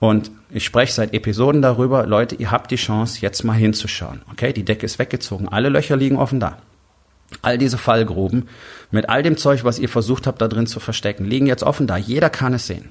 Und 0.00 0.32
ich 0.50 0.64
spreche 0.64 0.92
seit 0.92 1.14
Episoden 1.14 1.62
darüber, 1.62 2.06
Leute, 2.06 2.34
ihr 2.34 2.50
habt 2.50 2.72
die 2.72 2.76
Chance, 2.76 3.20
jetzt 3.20 3.44
mal 3.44 3.52
hinzuschauen. 3.52 4.22
Okay, 4.32 4.52
die 4.52 4.64
Decke 4.64 4.84
ist 4.84 4.98
weggezogen, 4.98 5.48
alle 5.48 5.68
Löcher 5.68 5.96
liegen 5.96 6.16
offen 6.16 6.40
da. 6.40 6.58
All 7.40 7.56
diese 7.56 7.78
Fallgruben 7.78 8.48
mit 8.90 9.08
all 9.08 9.22
dem 9.22 9.36
Zeug, 9.36 9.62
was 9.62 9.78
ihr 9.78 9.88
versucht 9.88 10.26
habt, 10.26 10.42
da 10.42 10.48
drin 10.48 10.66
zu 10.66 10.80
verstecken, 10.80 11.24
liegen 11.24 11.46
jetzt 11.46 11.62
offen 11.62 11.86
da. 11.86 11.96
Jeder 11.96 12.30
kann 12.30 12.52
es 12.52 12.66
sehen. 12.66 12.90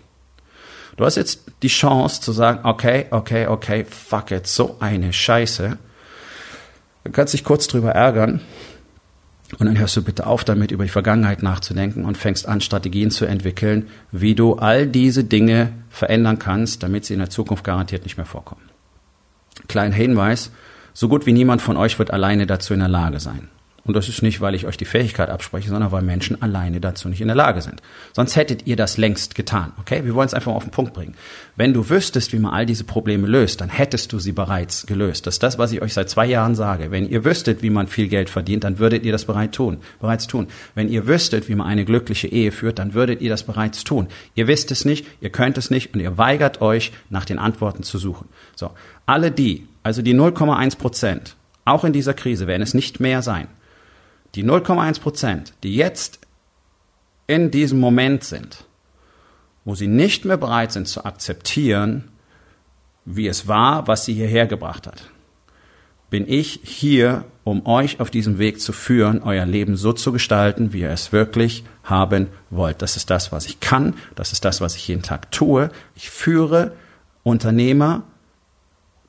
Du 0.96 1.04
hast 1.04 1.18
jetzt 1.18 1.52
die 1.64 1.68
Chance 1.68 2.22
zu 2.22 2.32
sagen, 2.32 2.62
okay, 2.64 3.08
okay, 3.12 3.48
okay, 3.48 3.84
fuck 3.84 4.32
it, 4.32 4.48
so 4.48 4.78
eine 4.80 5.12
Scheiße. 5.12 5.78
Du 7.04 7.12
kannst 7.12 7.34
dich 7.34 7.44
kurz 7.44 7.68
drüber 7.68 7.92
ärgern, 7.92 8.40
und 9.60 9.66
dann 9.68 9.78
hörst 9.78 9.96
du 9.96 10.04
bitte 10.04 10.26
auf 10.26 10.44
damit, 10.44 10.72
über 10.72 10.84
die 10.84 10.90
Vergangenheit 10.90 11.44
nachzudenken 11.44 12.06
und 12.06 12.18
fängst 12.18 12.48
an, 12.48 12.62
Strategien 12.62 13.12
zu 13.12 13.26
entwickeln, 13.26 13.88
wie 14.12 14.36
du 14.36 14.56
all 14.56 14.88
diese 14.88 15.24
Dinge 15.24 15.72
verändern 15.90 16.40
kannst, 16.40 16.84
damit 16.84 17.06
sie 17.06 17.14
in 17.14 17.20
der 17.20 17.30
Zukunft 17.30 17.64
garantiert 17.64 18.04
nicht 18.04 18.18
mehr 18.18 18.26
vorkommen. 18.26 18.70
Kleiner 19.68 19.96
Hinweis, 19.96 20.52
so 20.94 21.08
gut 21.08 21.26
wie 21.26 21.34
niemand 21.34 21.62
von 21.62 21.78
euch 21.78 22.00
wird 22.00 22.12
alleine 22.12 22.48
dazu 22.48 22.74
in 22.74 22.80
der 22.80 22.90
Lage 22.90 23.20
sein. 23.20 23.50
Und 23.86 23.96
das 23.98 24.08
ist 24.08 24.22
nicht, 24.22 24.40
weil 24.40 24.56
ich 24.56 24.66
euch 24.66 24.78
die 24.78 24.86
Fähigkeit 24.86 25.30
abspreche, 25.30 25.68
sondern 25.68 25.92
weil 25.92 26.04
Menschen 26.04 26.42
alleine 26.42 26.80
dazu 26.80 27.10
nicht 27.10 27.20
in 27.20 27.28
der 27.28 27.36
Lage 27.36 27.62
sind. 27.62 27.82
Sonst 28.14 28.38
hättet 28.38 28.66
ihr 28.66 28.78
das 28.78 28.96
längst 28.96 29.36
getan. 29.36 29.74
Okay? 29.78 30.06
Wir 30.06 30.16
wollen 30.16 30.28
es 30.28 30.34
einfach 30.34 30.52
mal 30.52 30.58
auf 30.58 30.64
den 30.64 30.72
Punkt 30.72 30.94
bringen. 30.94 31.16
Wenn 31.58 31.74
du 31.74 31.90
wüsstest, 31.90 32.32
wie 32.32 32.40
man 32.40 32.54
all 32.54 32.66
diese 32.66 32.86
Probleme 32.86 33.28
löst, 33.28 33.60
dann 33.60 33.68
hättest 33.68 34.14
du 34.14 34.20
sie 34.20 34.32
bereits 34.32 34.86
gelöst. 34.86 35.28
Das 35.28 35.36
ist 35.36 35.44
das, 35.44 35.58
was 35.58 35.74
ich 35.74 35.82
euch 35.82 35.94
seit 35.94 36.10
zwei 36.10 36.26
Jahren 36.26 36.56
sage. 36.56 36.92
Wenn 36.92 37.10
ihr 37.10 37.26
wüsstet, 37.26 37.62
wie 37.62 37.70
man 37.70 37.88
viel 37.88 38.08
Geld 38.08 38.30
verdient, 38.30 38.64
dann 38.64 38.80
würdet 38.80 39.04
ihr 39.04 39.12
das 39.12 39.26
bereits 39.26 39.58
tun. 39.58 39.80
Bereits 40.00 40.28
tun. 40.28 40.48
Wenn 40.76 40.88
ihr 40.88 41.06
wüsstet, 41.06 41.50
wie 41.50 41.56
man 41.56 41.68
eine 41.68 41.84
glückliche 41.84 42.30
Ehe 42.30 42.54
führt, 42.54 42.80
dann 42.80 42.94
würdet 42.94 43.20
ihr 43.20 43.30
das 43.30 43.44
bereits 43.44 43.84
tun. 43.84 44.08
Ihr 44.34 44.48
wisst 44.48 44.72
es 44.72 44.86
nicht, 44.86 45.06
ihr 45.20 45.30
könnt 45.30 45.58
es 45.58 45.70
nicht 45.70 45.94
und 45.94 46.00
ihr 46.00 46.18
weigert 46.18 46.62
euch, 46.62 46.94
nach 47.10 47.26
den 47.26 47.38
Antworten 47.38 47.84
zu 47.84 47.98
suchen. 47.98 48.30
So. 48.56 48.72
Alle 49.06 49.30
die, 49.30 49.68
also 49.84 50.02
die 50.02 50.16
0,1 50.16 50.78
Prozent, 50.78 51.36
auch 51.66 51.84
in 51.84 51.92
dieser 51.92 52.14
Krise 52.14 52.48
werden 52.48 52.62
es 52.62 52.74
nicht 52.74 53.02
mehr 53.02 53.22
sein, 53.22 53.48
die 54.36 54.44
0,1 54.44 55.02
Prozent, 55.02 55.54
die 55.64 55.76
jetzt 55.76 56.20
in 57.28 57.52
diesem 57.52 57.80
Moment 57.80 58.24
sind, 58.24 58.66
wo 59.66 59.76
sie 59.76 59.88
nicht 59.88 60.26
mehr 60.26 60.38
bereit 60.38 60.72
sind 60.72 60.88
zu 60.88 61.06
akzeptieren, 61.06 62.10
wie 63.06 63.28
es 63.28 63.48
war, 63.48 63.88
was 63.88 64.06
sie 64.06 64.14
hierher 64.14 64.48
gebracht 64.48 64.88
hat, 64.88 65.10
bin 66.10 66.28
ich 66.28 66.60
hier, 66.64 67.26
um 67.44 67.66
euch 67.66 68.00
auf 68.00 68.12
diesem 68.12 68.38
Weg 68.38 68.62
zu 68.62 68.72
führen, 68.72 69.24
euer 69.24 69.46
Leben 69.46 69.76
so 69.76 69.94
zu 69.94 70.12
gestalten, 70.12 70.72
wie 70.72 70.82
ihr 70.82 70.92
es 70.92 71.12
wirklich 71.12 71.64
haben 71.84 72.28
wollt. 72.50 72.82
Das 72.82 72.98
ist 72.98 73.10
das, 73.10 73.32
was 73.32 73.48
ich 73.48 73.60
kann. 73.60 73.96
Das 74.16 74.32
ist 74.32 74.46
das, 74.46 74.62
was 74.62 74.76
ich 74.76 74.88
jeden 74.88 75.02
Tag 75.02 75.32
tue. 75.32 75.72
Ich 75.96 76.12
führe 76.12 76.74
Unternehmer 77.24 78.04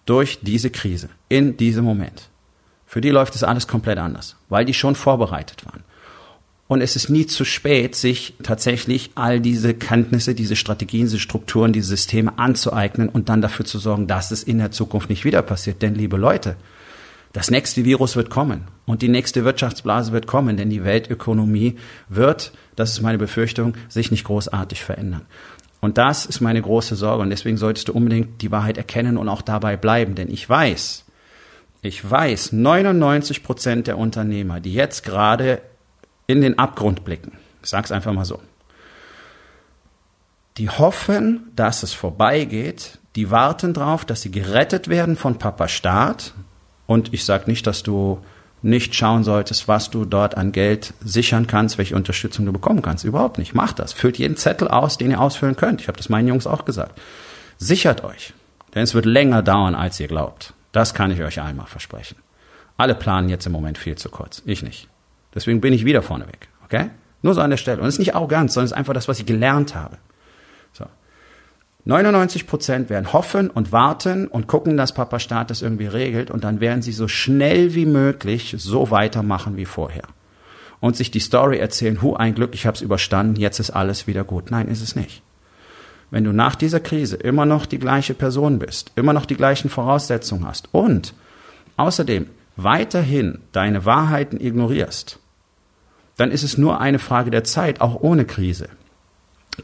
durch 0.07 0.41
diese 0.41 0.71
Krise, 0.71 1.11
in 1.29 1.57
diesem 1.57 1.85
Moment. 1.85 2.31
Für 2.87 3.01
die 3.01 3.11
läuft 3.11 3.35
es 3.35 3.43
alles 3.43 3.67
komplett 3.67 3.99
anders, 3.99 4.37
weil 4.49 4.65
die 4.65 4.75
schon 4.75 4.95
vorbereitet 4.95 5.65
waren. 5.67 5.83
Und 6.67 6.81
es 6.81 6.97
ist 6.97 7.11
nie 7.11 7.27
zu 7.27 7.45
spät, 7.45 7.95
sich 7.95 8.35
tatsächlich 8.43 9.11
all 9.17 9.41
diese 9.41 9.75
Kenntnisse, 9.75 10.35
diese 10.35 10.57
Strategien, 10.57 11.03
diese 11.03 11.19
Strukturen, 11.19 11.73
diese 11.73 11.89
Systeme 11.89 12.39
anzueignen 12.39 13.11
und 13.11 13.29
dann 13.29 13.43
dafür 13.43 13.67
zu 13.67 13.79
sorgen, 13.79 14.07
dass 14.07 14.31
es 14.31 14.43
in 14.43 14.59
der 14.59 14.71
Zukunft 14.71 15.11
nicht 15.11 15.25
wieder 15.25 15.43
passiert. 15.43 15.83
Denn, 15.83 15.95
liebe 15.95 16.17
Leute, 16.17 16.57
das 17.35 17.51
nächste 17.51 17.85
Virus 17.85 18.17
wird 18.17 18.31
kommen 18.31 18.63
und 18.87 19.03
die 19.03 19.09
nächste 19.09 19.45
Wirtschaftsblase 19.45 20.13
wird 20.13 20.27
kommen, 20.27 20.57
denn 20.57 20.71
die 20.71 20.85
Weltökonomie 20.85 21.77
wird, 22.09 22.53
das 22.77 22.93
ist 22.93 23.03
meine 23.03 23.19
Befürchtung, 23.19 23.75
sich 23.89 24.11
nicht 24.11 24.25
großartig 24.25 24.85
verändern. 24.85 25.23
Und 25.81 25.99
das 25.99 26.25
ist 26.25 26.41
meine 26.41 26.63
große 26.63 26.97
Sorge 26.97 27.23
und 27.23 27.31
deswegen 27.31 27.59
solltest 27.59 27.89
du 27.89 27.93
unbedingt 27.93 28.41
die 28.41 28.51
Wahrheit 28.51 28.79
erkennen 28.79 29.19
und 29.19 29.29
auch 29.29 29.43
dabei 29.43 29.77
bleiben, 29.77 30.15
denn 30.15 30.31
ich 30.31 30.49
weiß, 30.49 31.04
ich 31.85 32.11
weiß, 32.11 32.53
99 32.53 33.43
Prozent 33.43 33.87
der 33.87 33.99
Unternehmer, 33.99 34.59
die 34.59 34.73
jetzt 34.73 35.05
gerade 35.05 35.61
in 36.27 36.41
den 36.41 36.59
Abgrund 36.59 37.05
blicken, 37.05 37.33
ich 37.63 37.69
sag's 37.69 37.93
einfach 37.93 38.13
mal 38.13 38.25
so, 38.25 38.41
die 40.57 40.71
hoffen, 40.71 41.53
dass 41.55 41.83
es 41.83 41.93
vorbeigeht, 41.93 42.99
die 43.17 43.31
warten 43.31 43.75
drauf, 43.75 44.07
dass 44.07 44.23
sie 44.23 44.31
gerettet 44.31 44.89
werden 44.89 45.17
von 45.17 45.39
Papa 45.39 45.69
Staat, 45.69 46.33
und 46.87 47.13
ich 47.13 47.25
sage 47.27 47.51
nicht, 47.51 47.67
dass 47.67 47.83
du 47.83 48.21
nicht 48.63 48.95
schauen 48.95 49.23
solltest, 49.23 49.69
was 49.69 49.91
du 49.91 50.07
dort 50.07 50.39
an 50.39 50.53
Geld 50.53 50.95
sichern 51.05 51.47
kannst, 51.47 51.77
welche 51.77 51.97
Unterstützung 51.97 52.47
du 52.47 52.53
bekommen 52.53 52.81
kannst. 52.81 53.05
Überhaupt 53.05 53.37
nicht. 53.39 53.55
Macht 53.55 53.79
das. 53.79 53.93
Füllt 53.93 54.19
jeden 54.19 54.37
Zettel 54.37 54.69
aus, 54.69 54.97
den 54.97 55.11
ihr 55.11 55.21
ausfüllen 55.21 55.57
könnt. 55.57 55.83
Ich 55.83 55.89
habe 55.89 55.99
das 55.99 56.09
meinen 56.09 56.29
Jungs 56.29 56.47
auch 56.47 56.65
gesagt. 56.65 56.99
Sichert 57.59 58.05
euch. 58.05 58.33
Denn 58.75 58.83
es 58.83 58.95
wird 58.95 59.07
länger 59.07 59.43
dauern, 59.43 59.75
als 59.75 59.99
ihr 60.01 60.09
glaubt. 60.09 60.55
Das 60.75 60.93
kann 60.93 61.11
ich 61.11 61.23
euch 61.23 61.41
einmal 61.41 61.67
versprechen. 61.67 62.17
Alle 62.77 62.95
planen 62.95 63.31
jetzt 63.31 63.47
im 63.47 63.53
Moment 63.53 63.79
viel 63.79 63.97
zu 63.97 64.11
kurz. 64.11 64.43
Ich 64.45 64.63
nicht. 64.63 64.89
Deswegen 65.35 65.63
bin 65.63 65.73
ich 65.73 65.87
wieder 65.87 66.03
vorneweg. 66.03 66.49
Okay? 66.65 66.91
Nur 67.23 67.33
so 67.33 67.41
an 67.41 67.51
der 67.51 67.57
Stelle. 67.57 67.81
Und 67.81 67.89
es 67.89 67.95
ist 67.95 68.01
nicht 68.01 68.15
arrogant, 68.15 68.53
sondern 68.53 68.67
es 68.67 68.73
ist 68.73 68.77
einfach 68.77 68.93
das, 68.93 69.09
was 69.09 69.19
ich 69.19 69.25
gelernt 69.25 69.75
habe. 69.75 69.97
99 71.87 72.47
Prozent 72.47 72.89
werden 72.89 73.13
hoffen 73.13 73.51
und 73.51 73.71
warten 73.71 74.27
und 74.27 74.47
gucken, 74.47 74.79
dass 74.79 74.95
Papa 74.95 75.19
Staat 75.19 75.51
das 75.51 75.61
irgendwie 75.61 75.87
regelt 75.87 76.31
und 76.31 76.43
dann 76.43 76.61
werden 76.61 76.81
sie 76.81 76.93
so 76.93 77.09
schnell 77.09 77.75
wie 77.75 77.85
möglich 77.85 78.55
so 78.57 78.91
weitermachen 78.91 79.59
wie 79.59 79.67
vorher. 79.67 80.05
Und 80.81 80.97
sich 80.97 81.11
die 81.11 81.21
Story 81.21 81.59
erzählen, 81.59 82.01
hu, 82.01 82.15
ein 82.15 82.35
Glück, 82.35 82.55
ich 82.55 82.67
habe 82.67 82.75
es 82.75 82.81
überstanden, 82.81 83.37
jetzt 83.37 83.61
ist 83.61 83.71
alles 83.71 84.07
wieder 84.07 84.25
gut. 84.25 84.51
Nein, 84.51 84.69
ist 84.69 84.83
es 84.83 84.97
nicht. 84.97 85.23
Wenn 86.11 86.25
du 86.25 86.33
nach 86.33 86.55
dieser 86.55 86.81
Krise 86.81 87.17
immer 87.17 87.47
noch 87.47 87.67
die 87.67 87.79
gleiche 87.79 88.15
Person 88.15 88.59
bist, 88.59 88.93
immer 88.95 89.13
noch 89.13 89.27
die 89.27 89.37
gleichen 89.37 89.69
Voraussetzungen 89.69 90.47
hast 90.47 90.69
und 90.73 91.15
außerdem 91.77 92.27
weiterhin 92.57 93.39
deine 93.53 93.85
Wahrheiten 93.85 94.41
ignorierst, 94.41 95.19
dann 96.17 96.31
ist 96.31 96.45
es 96.45 96.59
nur 96.59 96.81
eine 96.81 96.99
Frage 96.99 97.31
der 97.31 97.45
Zeit, 97.45 97.81
auch 97.81 98.01
ohne 98.01 98.25
Krise, 98.25 98.69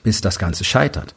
bis 0.02 0.20
das 0.20 0.38
Ganze 0.38 0.64
scheitert. 0.64 1.14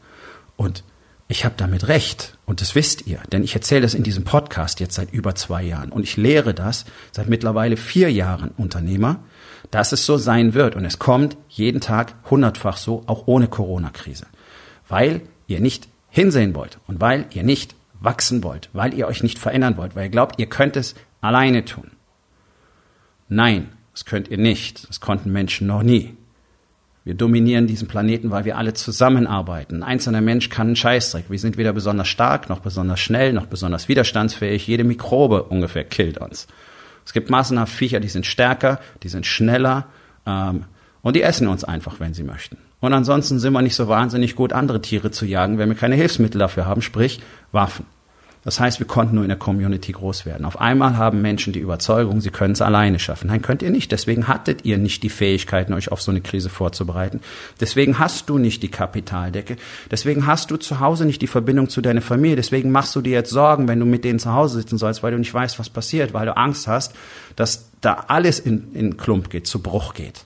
Und 0.56 0.84
ich 1.28 1.46
habe 1.46 1.56
damit 1.58 1.88
recht. 1.88 2.38
Und 2.46 2.62
das 2.62 2.76
wisst 2.76 3.08
ihr, 3.08 3.20
denn 3.32 3.44
ich 3.44 3.56
erzähle 3.56 3.82
das 3.82 3.94
in 3.94 4.04
diesem 4.04 4.24
Podcast 4.24 4.80
jetzt 4.80 4.96
seit 4.96 5.12
über 5.12 5.34
zwei 5.36 5.64
Jahren. 5.64 5.92
Und 5.92 6.04
ich 6.04 6.18
lehre 6.18 6.54
das 6.54 6.86
seit 7.12 7.28
mittlerweile 7.28 7.78
vier 7.78 8.12
Jahren 8.12 8.52
Unternehmer, 8.58 9.20
dass 9.72 9.92
es 9.94 10.06
so 10.06 10.18
sein 10.18 10.54
wird. 10.54 10.76
Und 10.76 10.86
es 10.86 11.00
kommt 11.00 11.38
jeden 11.50 11.82
Tag 11.82 12.14
hundertfach 12.30 12.78
so, 12.78 13.04
auch 13.08 13.24
ohne 13.26 13.48
Corona-Krise, 13.48 14.28
weil 14.88 15.22
ihr 15.48 15.60
nicht 15.60 15.88
hinsehen 16.10 16.56
wollt 16.56 16.78
und 16.88 17.02
weil 17.02 17.26
ihr 17.34 17.44
nicht 17.44 17.76
wachsen 18.00 18.44
wollt, 18.44 18.70
weil 18.74 18.94
ihr 18.94 19.08
euch 19.08 19.24
nicht 19.24 19.40
verändern 19.40 19.78
wollt, 19.78 19.96
weil 19.96 20.06
ihr 20.06 20.12
glaubt, 20.12 20.40
ihr 20.40 20.48
könnt 20.48 20.76
es 20.76 20.96
alleine 21.22 21.66
tun. 21.66 21.92
Nein, 23.30 23.70
das 23.94 24.06
könnt 24.06 24.28
ihr 24.28 24.38
nicht. 24.38 24.88
Das 24.90 25.00
konnten 25.00 25.32
Menschen 25.32 25.68
noch 25.68 25.84
nie. 25.84 26.16
Wir 27.06 27.16
dominieren 27.16 27.68
diesen 27.68 27.88
Planeten, 27.88 28.32
weil 28.32 28.46
wir 28.46 28.58
alle 28.58 28.74
zusammenarbeiten. 28.74 29.78
Ein 29.78 29.84
einzelner 29.84 30.22
Mensch 30.22 30.50
kann 30.50 30.68
einen 30.68 30.76
Scheißdreck. 30.76 31.26
Wir 31.30 31.40
sind 31.40 31.58
weder 31.58 31.74
besonders 31.74 32.08
stark, 32.08 32.50
noch 32.50 32.60
besonders 32.60 33.00
schnell, 33.00 33.34
noch 33.34 33.48
besonders 33.48 33.90
widerstandsfähig. 33.90 34.68
Jede 34.68 34.84
Mikrobe 34.86 35.44
ungefähr 35.44 35.84
killt 35.84 36.18
uns. 36.18 36.48
Es 37.06 37.12
gibt 37.12 37.30
massenhaft 37.30 37.74
Viecher, 37.74 38.00
die 38.00 38.08
sind 38.08 38.26
stärker, 38.26 38.80
die 39.04 39.10
sind 39.10 39.26
schneller 39.26 39.88
ähm, 40.26 40.66
und 41.02 41.18
die 41.18 41.22
essen 41.22 41.48
uns 41.48 41.66
einfach, 41.66 42.00
wenn 42.00 42.14
sie 42.14 42.24
möchten. 42.24 42.58
Und 42.84 42.92
ansonsten 42.92 43.40
sind 43.40 43.54
wir 43.54 43.62
nicht 43.62 43.76
so 43.76 43.88
wahnsinnig 43.88 44.36
gut, 44.36 44.52
andere 44.52 44.82
Tiere 44.82 45.10
zu 45.10 45.26
jagen, 45.26 45.58
wenn 45.58 45.70
wir 45.70 45.76
keine 45.78 45.96
Hilfsmittel 45.96 46.38
dafür 46.38 46.66
haben, 46.66 46.82
sprich 46.82 47.22
Waffen. 47.54 47.86
Das 48.44 48.60
heißt, 48.60 48.80
wir 48.80 48.86
konnten 48.86 49.16
nur 49.16 49.24
in 49.24 49.30
der 49.30 49.38
Community 49.38 49.94
groß 49.94 50.26
werden. 50.26 50.44
Auf 50.44 50.60
einmal 50.60 50.98
haben 50.98 51.22
Menschen 51.22 51.54
die 51.54 51.62
Überzeugung, 51.62 52.20
sie 52.20 52.30
können 52.30 52.52
es 52.52 52.62
alleine 52.62 53.00
schaffen. 53.00 53.28
Nein, 53.28 53.42
könnt 53.42 53.62
ihr 53.62 53.70
nicht. 53.70 53.94
Deswegen 53.94 54.28
hattet 54.28 54.66
ihr 54.66 54.78
nicht 54.78 55.02
die 55.02 55.10
Fähigkeiten, 55.10 55.72
euch 55.72 55.94
auf 55.94 56.02
so 56.02 56.12
eine 56.12 56.20
Krise 56.20 56.50
vorzubereiten. 56.50 57.22
Deswegen 57.62 58.00
hast 58.00 58.28
du 58.28 58.38
nicht 58.38 58.62
die 58.64 58.68
Kapitaldecke. 58.68 59.56
Deswegen 59.90 60.28
hast 60.28 60.52
du 60.52 60.58
zu 60.58 60.82
Hause 60.82 61.06
nicht 61.06 61.22
die 61.22 61.28
Verbindung 61.28 61.70
zu 61.70 61.80
deiner 61.80 62.02
Familie. 62.02 62.36
Deswegen 62.36 62.70
machst 62.70 62.94
du 62.98 63.02
dir 63.02 63.14
jetzt 63.14 63.30
Sorgen, 63.30 63.70
wenn 63.70 63.80
du 63.80 63.86
mit 63.86 64.04
denen 64.04 64.20
zu 64.20 64.34
Hause 64.34 64.58
sitzen 64.58 64.78
sollst, 64.78 65.04
weil 65.04 65.14
du 65.14 65.20
nicht 65.20 65.34
weißt, 65.34 65.58
was 65.58 65.70
passiert, 65.70 66.14
weil 66.14 66.26
du 66.26 66.36
Angst 66.36 66.68
hast, 66.68 66.94
dass 67.38 67.70
da 67.80 68.04
alles 68.10 68.42
in, 68.42 68.74
in 68.74 68.98
Klump 68.98 69.30
geht, 69.30 69.48
zu 69.48 69.62
Bruch 69.62 69.94
geht. 69.94 70.26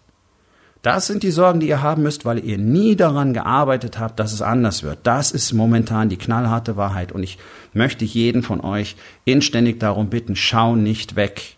Das 0.82 1.08
sind 1.08 1.24
die 1.24 1.32
Sorgen, 1.32 1.60
die 1.60 1.68
ihr 1.68 1.82
haben 1.82 2.04
müsst, 2.04 2.24
weil 2.26 2.44
ihr 2.44 2.58
nie 2.58 2.96
daran 2.96 3.34
gearbeitet 3.34 4.00
habt, 4.00 4.20
dass 4.20 4.32
es 4.32 4.42
anders 4.42 4.84
wird. 4.84 5.00
Das 5.04 5.32
ist 5.32 5.54
momentan 5.54 6.10
die 6.10 6.18
knallharte 6.18 6.78
Wahrheit. 6.78 7.12
Und 7.12 7.24
ich 7.24 7.38
möchte 7.74 8.06
jeden 8.06 8.44
von 8.44 8.62
euch 8.62 8.96
inständig 9.26 9.80
darum 9.80 10.10
bitten, 10.10 10.36
schau 10.36 10.76
nicht 10.76 11.16
weg. 11.16 11.56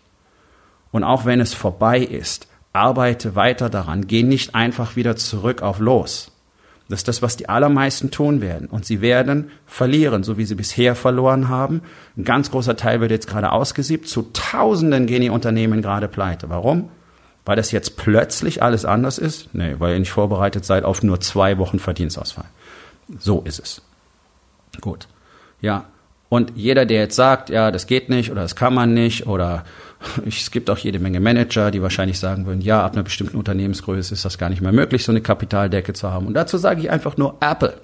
Und 0.90 1.04
auch 1.04 1.24
wenn 1.24 1.40
es 1.40 1.54
vorbei 1.54 1.98
ist, 1.98 2.48
arbeite 2.72 3.34
weiter 3.34 3.68
daran. 3.68 4.06
Geh 4.06 4.22
nicht 4.22 4.54
einfach 4.54 4.96
wieder 4.96 5.16
zurück 5.16 5.62
auf 5.62 5.78
los. 5.78 6.32
Das 6.88 7.00
ist 7.00 7.08
das, 7.08 7.22
was 7.22 7.36
die 7.36 7.48
allermeisten 7.48 8.10
tun 8.10 8.40
werden. 8.40 8.66
Und 8.66 8.84
sie 8.84 9.00
werden 9.00 9.50
verlieren, 9.64 10.24
so 10.24 10.38
wie 10.38 10.44
sie 10.44 10.56
bisher 10.56 10.96
verloren 10.96 11.48
haben. 11.48 11.82
Ein 12.16 12.24
ganz 12.24 12.50
großer 12.50 12.76
Teil 12.76 13.00
wird 13.00 13.12
jetzt 13.12 13.28
gerade 13.28 13.52
ausgesiebt. 13.52 14.08
Zu 14.08 14.22
Tausenden 14.32 15.06
gehen 15.06 15.22
die 15.22 15.30
Unternehmen 15.30 15.82
gerade 15.82 16.08
pleite. 16.08 16.48
Warum? 16.48 16.88
Weil 17.44 17.56
das 17.56 17.72
jetzt 17.72 17.96
plötzlich 17.96 18.62
alles 18.62 18.84
anders 18.84 19.18
ist? 19.18 19.54
Nee, 19.54 19.76
weil 19.78 19.94
ihr 19.94 19.98
nicht 19.98 20.10
vorbereitet 20.10 20.64
seid 20.64 20.84
auf 20.84 21.02
nur 21.02 21.20
zwei 21.20 21.58
Wochen 21.58 21.78
Verdienstausfall. 21.78 22.46
So 23.18 23.40
ist 23.42 23.58
es. 23.58 23.82
Gut. 24.80 25.08
Ja. 25.60 25.86
Und 26.28 26.52
jeder, 26.54 26.86
der 26.86 27.00
jetzt 27.00 27.16
sagt, 27.16 27.50
ja, 27.50 27.72
das 27.72 27.88
geht 27.88 28.08
nicht 28.08 28.30
oder 28.30 28.42
das 28.42 28.54
kann 28.54 28.72
man 28.72 28.94
nicht 28.94 29.26
oder 29.26 29.64
es 30.26 30.50
gibt 30.50 30.70
auch 30.70 30.78
jede 30.78 31.00
Menge 31.00 31.18
Manager, 31.18 31.70
die 31.70 31.82
wahrscheinlich 31.82 32.18
sagen 32.18 32.46
würden, 32.46 32.60
ja, 32.60 32.84
ab 32.84 32.92
einer 32.92 33.02
bestimmten 33.02 33.36
Unternehmensgröße 33.36 34.14
ist 34.14 34.24
das 34.24 34.38
gar 34.38 34.48
nicht 34.48 34.62
mehr 34.62 34.72
möglich, 34.72 35.04
so 35.04 35.12
eine 35.12 35.22
Kapitaldecke 35.22 35.92
zu 35.92 36.10
haben. 36.10 36.26
Und 36.26 36.34
dazu 36.34 36.56
sage 36.56 36.80
ich 36.80 36.90
einfach 36.90 37.16
nur 37.16 37.36
Apple. 37.40 37.80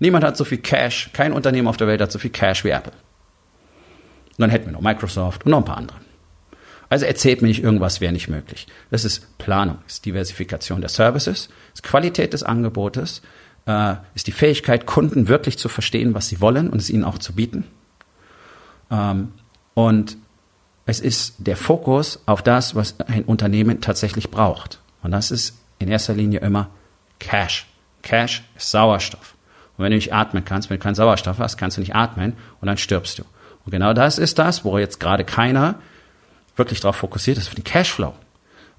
Niemand 0.00 0.24
hat 0.24 0.36
so 0.36 0.44
viel 0.44 0.58
Cash, 0.58 1.10
kein 1.12 1.32
Unternehmen 1.32 1.68
auf 1.68 1.76
der 1.76 1.86
Welt 1.86 2.00
hat 2.00 2.12
so 2.12 2.18
viel 2.18 2.30
Cash 2.30 2.64
wie 2.64 2.70
Apple. 2.70 2.92
Und 2.92 4.38
dann 4.38 4.50
hätten 4.50 4.66
wir 4.66 4.72
noch 4.72 4.80
Microsoft 4.80 5.44
und 5.44 5.50
noch 5.50 5.58
ein 5.58 5.64
paar 5.64 5.76
andere. 5.76 5.98
Also 6.90 7.06
erzählt 7.06 7.40
mir 7.40 7.48
nicht 7.48 7.62
irgendwas 7.62 8.00
wäre 8.00 8.12
nicht 8.12 8.28
möglich. 8.28 8.66
Das 8.90 9.04
ist 9.04 9.38
Planung, 9.38 9.78
ist 9.86 10.04
Diversifikation 10.04 10.80
der 10.80 10.90
Services, 10.90 11.48
ist 11.72 11.84
Qualität 11.84 12.32
des 12.32 12.42
Angebotes, 12.42 13.22
äh, 13.66 13.94
ist 14.14 14.26
die 14.26 14.32
Fähigkeit, 14.32 14.86
Kunden 14.86 15.28
wirklich 15.28 15.56
zu 15.56 15.68
verstehen, 15.68 16.14
was 16.14 16.28
sie 16.28 16.40
wollen 16.40 16.68
und 16.68 16.78
es 16.80 16.90
ihnen 16.90 17.04
auch 17.04 17.18
zu 17.18 17.34
bieten. 17.34 17.64
Ähm, 18.90 19.32
und 19.74 20.16
es 20.84 20.98
ist 20.98 21.36
der 21.38 21.56
Fokus 21.56 22.20
auf 22.26 22.42
das, 22.42 22.74
was 22.74 22.98
ein 23.00 23.24
Unternehmen 23.24 23.80
tatsächlich 23.80 24.30
braucht. 24.30 24.80
Und 25.02 25.12
das 25.12 25.30
ist 25.30 25.56
in 25.78 25.88
erster 25.88 26.14
Linie 26.14 26.40
immer 26.40 26.70
Cash. 27.20 27.68
Cash 28.02 28.42
ist 28.56 28.72
Sauerstoff. 28.72 29.36
Und 29.76 29.84
wenn 29.84 29.92
du 29.92 29.96
nicht 29.96 30.12
atmen 30.12 30.44
kannst, 30.44 30.68
wenn 30.68 30.78
du 30.78 30.82
keinen 30.82 30.96
Sauerstoff 30.96 31.38
hast, 31.38 31.56
kannst 31.56 31.76
du 31.76 31.80
nicht 31.80 31.94
atmen 31.94 32.32
und 32.60 32.66
dann 32.66 32.76
stirbst 32.76 33.20
du. 33.20 33.22
Und 33.64 33.70
genau 33.70 33.92
das 33.92 34.18
ist 34.18 34.40
das, 34.40 34.64
wo 34.64 34.76
jetzt 34.78 34.98
gerade 34.98 35.24
keiner 35.24 35.76
wirklich 36.56 36.80
darauf 36.80 36.96
fokussiert 36.96 37.38
ist, 37.38 37.48
auf 37.48 37.54
den 37.54 37.64
Cashflow. 37.64 38.14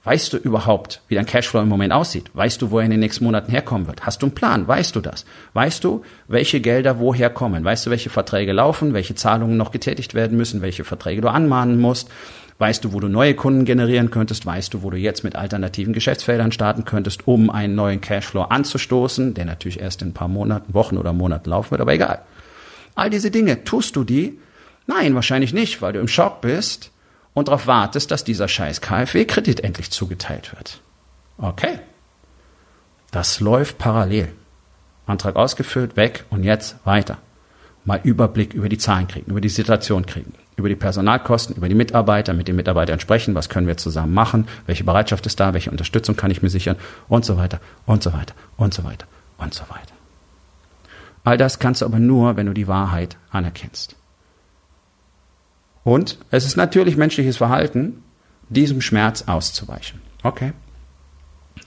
Weißt 0.03 0.33
du 0.33 0.37
überhaupt, 0.37 1.01
wie 1.09 1.15
dein 1.15 1.27
Cashflow 1.27 1.61
im 1.61 1.69
Moment 1.69 1.93
aussieht? 1.93 2.31
Weißt 2.33 2.59
du, 2.59 2.71
wo 2.71 2.79
er 2.79 2.85
in 2.85 2.91
den 2.91 3.01
nächsten 3.01 3.23
Monaten 3.23 3.51
herkommen 3.51 3.85
wird? 3.85 4.03
Hast 4.03 4.23
du 4.23 4.25
einen 4.25 4.33
Plan? 4.33 4.67
Weißt 4.67 4.95
du 4.95 4.99
das? 4.99 5.25
Weißt 5.53 5.83
du, 5.83 6.01
welche 6.27 6.59
Gelder 6.59 6.97
woher 6.97 7.29
kommen? 7.29 7.63
Weißt 7.63 7.85
du, 7.85 7.91
welche 7.91 8.09
Verträge 8.09 8.51
laufen, 8.51 8.95
welche 8.95 9.13
Zahlungen 9.13 9.57
noch 9.57 9.69
getätigt 9.69 10.15
werden 10.15 10.37
müssen, 10.37 10.63
welche 10.63 10.83
Verträge 10.83 11.21
du 11.21 11.29
anmahnen 11.29 11.79
musst? 11.79 12.09
Weißt 12.57 12.83
du, 12.83 12.93
wo 12.93 12.99
du 12.99 13.09
neue 13.09 13.35
Kunden 13.35 13.63
generieren 13.63 14.09
könntest? 14.09 14.43
Weißt 14.43 14.73
du, 14.73 14.81
wo 14.81 14.89
du 14.89 14.97
jetzt 14.97 15.23
mit 15.23 15.35
alternativen 15.35 15.93
Geschäftsfeldern 15.93 16.51
starten 16.51 16.83
könntest, 16.83 17.27
um 17.27 17.51
einen 17.51 17.75
neuen 17.75 18.01
Cashflow 18.01 18.41
anzustoßen, 18.41 19.35
der 19.35 19.45
natürlich 19.45 19.79
erst 19.79 20.01
in 20.01 20.09
ein 20.09 20.13
paar 20.13 20.27
Monaten, 20.27 20.73
Wochen 20.73 20.97
oder 20.97 21.13
Monaten 21.13 21.49
laufen 21.51 21.71
wird, 21.71 21.81
aber 21.81 21.93
egal. 21.93 22.21
All 22.95 23.11
diese 23.11 23.29
Dinge, 23.29 23.63
tust 23.65 23.95
du 23.95 24.03
die? 24.03 24.39
Nein, 24.87 25.13
wahrscheinlich 25.13 25.53
nicht, 25.53 25.81
weil 25.83 25.93
du 25.93 25.99
im 25.99 26.07
Schock 26.07 26.41
bist 26.41 26.91
und 27.33 27.47
darauf 27.47 27.67
wartest, 27.67 28.11
dass 28.11 28.23
dieser 28.23 28.47
scheiß 28.47 28.81
KfW-Kredit 28.81 29.61
endlich 29.61 29.91
zugeteilt 29.91 30.53
wird. 30.53 30.81
Okay. 31.37 31.79
Das 33.11 33.39
läuft 33.39 33.77
parallel. 33.77 34.31
Antrag 35.05 35.35
ausgefüllt, 35.35 35.97
weg 35.97 36.25
und 36.29 36.43
jetzt 36.43 36.75
weiter. 36.85 37.17
Mal 37.83 37.99
Überblick 38.03 38.53
über 38.53 38.69
die 38.69 38.77
Zahlen 38.77 39.07
kriegen, 39.07 39.31
über 39.31 39.41
die 39.41 39.49
Situation 39.49 40.05
kriegen, 40.05 40.33
über 40.55 40.69
die 40.69 40.75
Personalkosten, 40.75 41.55
über 41.55 41.67
die 41.67 41.75
Mitarbeiter, 41.75 42.33
mit 42.33 42.47
den 42.47 42.55
Mitarbeitern 42.55 42.99
sprechen, 42.99 43.33
was 43.33 43.49
können 43.49 43.67
wir 43.67 43.77
zusammen 43.77 44.13
machen, 44.13 44.47
welche 44.67 44.83
Bereitschaft 44.83 45.25
ist 45.25 45.39
da, 45.39 45.53
welche 45.53 45.71
Unterstützung 45.71 46.15
kann 46.15 46.31
ich 46.31 46.43
mir 46.43 46.49
sichern 46.49 46.77
und 47.09 47.25
so 47.25 47.37
weiter 47.37 47.59
und 47.85 48.03
so 48.03 48.13
weiter 48.13 48.35
und 48.57 48.73
so 48.73 48.83
weiter 48.83 49.07
und 49.37 49.53
so 49.53 49.63
weiter. 49.63 49.93
All 51.23 51.37
das 51.37 51.59
kannst 51.59 51.81
du 51.81 51.85
aber 51.85 51.99
nur, 51.99 52.37
wenn 52.37 52.45
du 52.45 52.53
die 52.53 52.67
Wahrheit 52.67 53.17
anerkennst. 53.31 53.95
Und 55.83 56.17
es 56.29 56.45
ist 56.45 56.57
natürlich 56.57 56.97
menschliches 56.97 57.37
Verhalten, 57.37 58.03
diesem 58.49 58.81
Schmerz 58.81 59.23
auszuweichen. 59.27 60.01
Okay. 60.23 60.53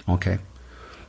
Okay. 0.07 0.39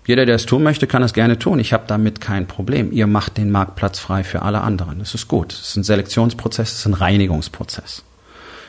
Jeder, 0.07 0.25
der 0.25 0.35
es 0.35 0.45
tun 0.45 0.63
möchte, 0.63 0.85
kann 0.85 1.03
es 1.03 1.13
gerne 1.13 1.39
tun. 1.39 1.59
Ich 1.59 1.73
habe 1.73 1.85
damit 1.87 2.21
kein 2.21 2.47
Problem. 2.47 2.91
Ihr 2.91 3.07
macht 3.07 3.37
den 3.37 3.51
Marktplatz 3.51 3.99
frei 3.99 4.23
für 4.23 4.43
alle 4.43 4.61
anderen. 4.61 4.99
Das 4.99 5.15
ist 5.15 5.27
gut. 5.27 5.53
Es 5.53 5.69
ist 5.69 5.75
ein 5.77 5.83
Selektionsprozess, 5.83 6.73
es 6.73 6.79
ist 6.79 6.85
ein 6.85 6.93
Reinigungsprozess. 6.93 8.03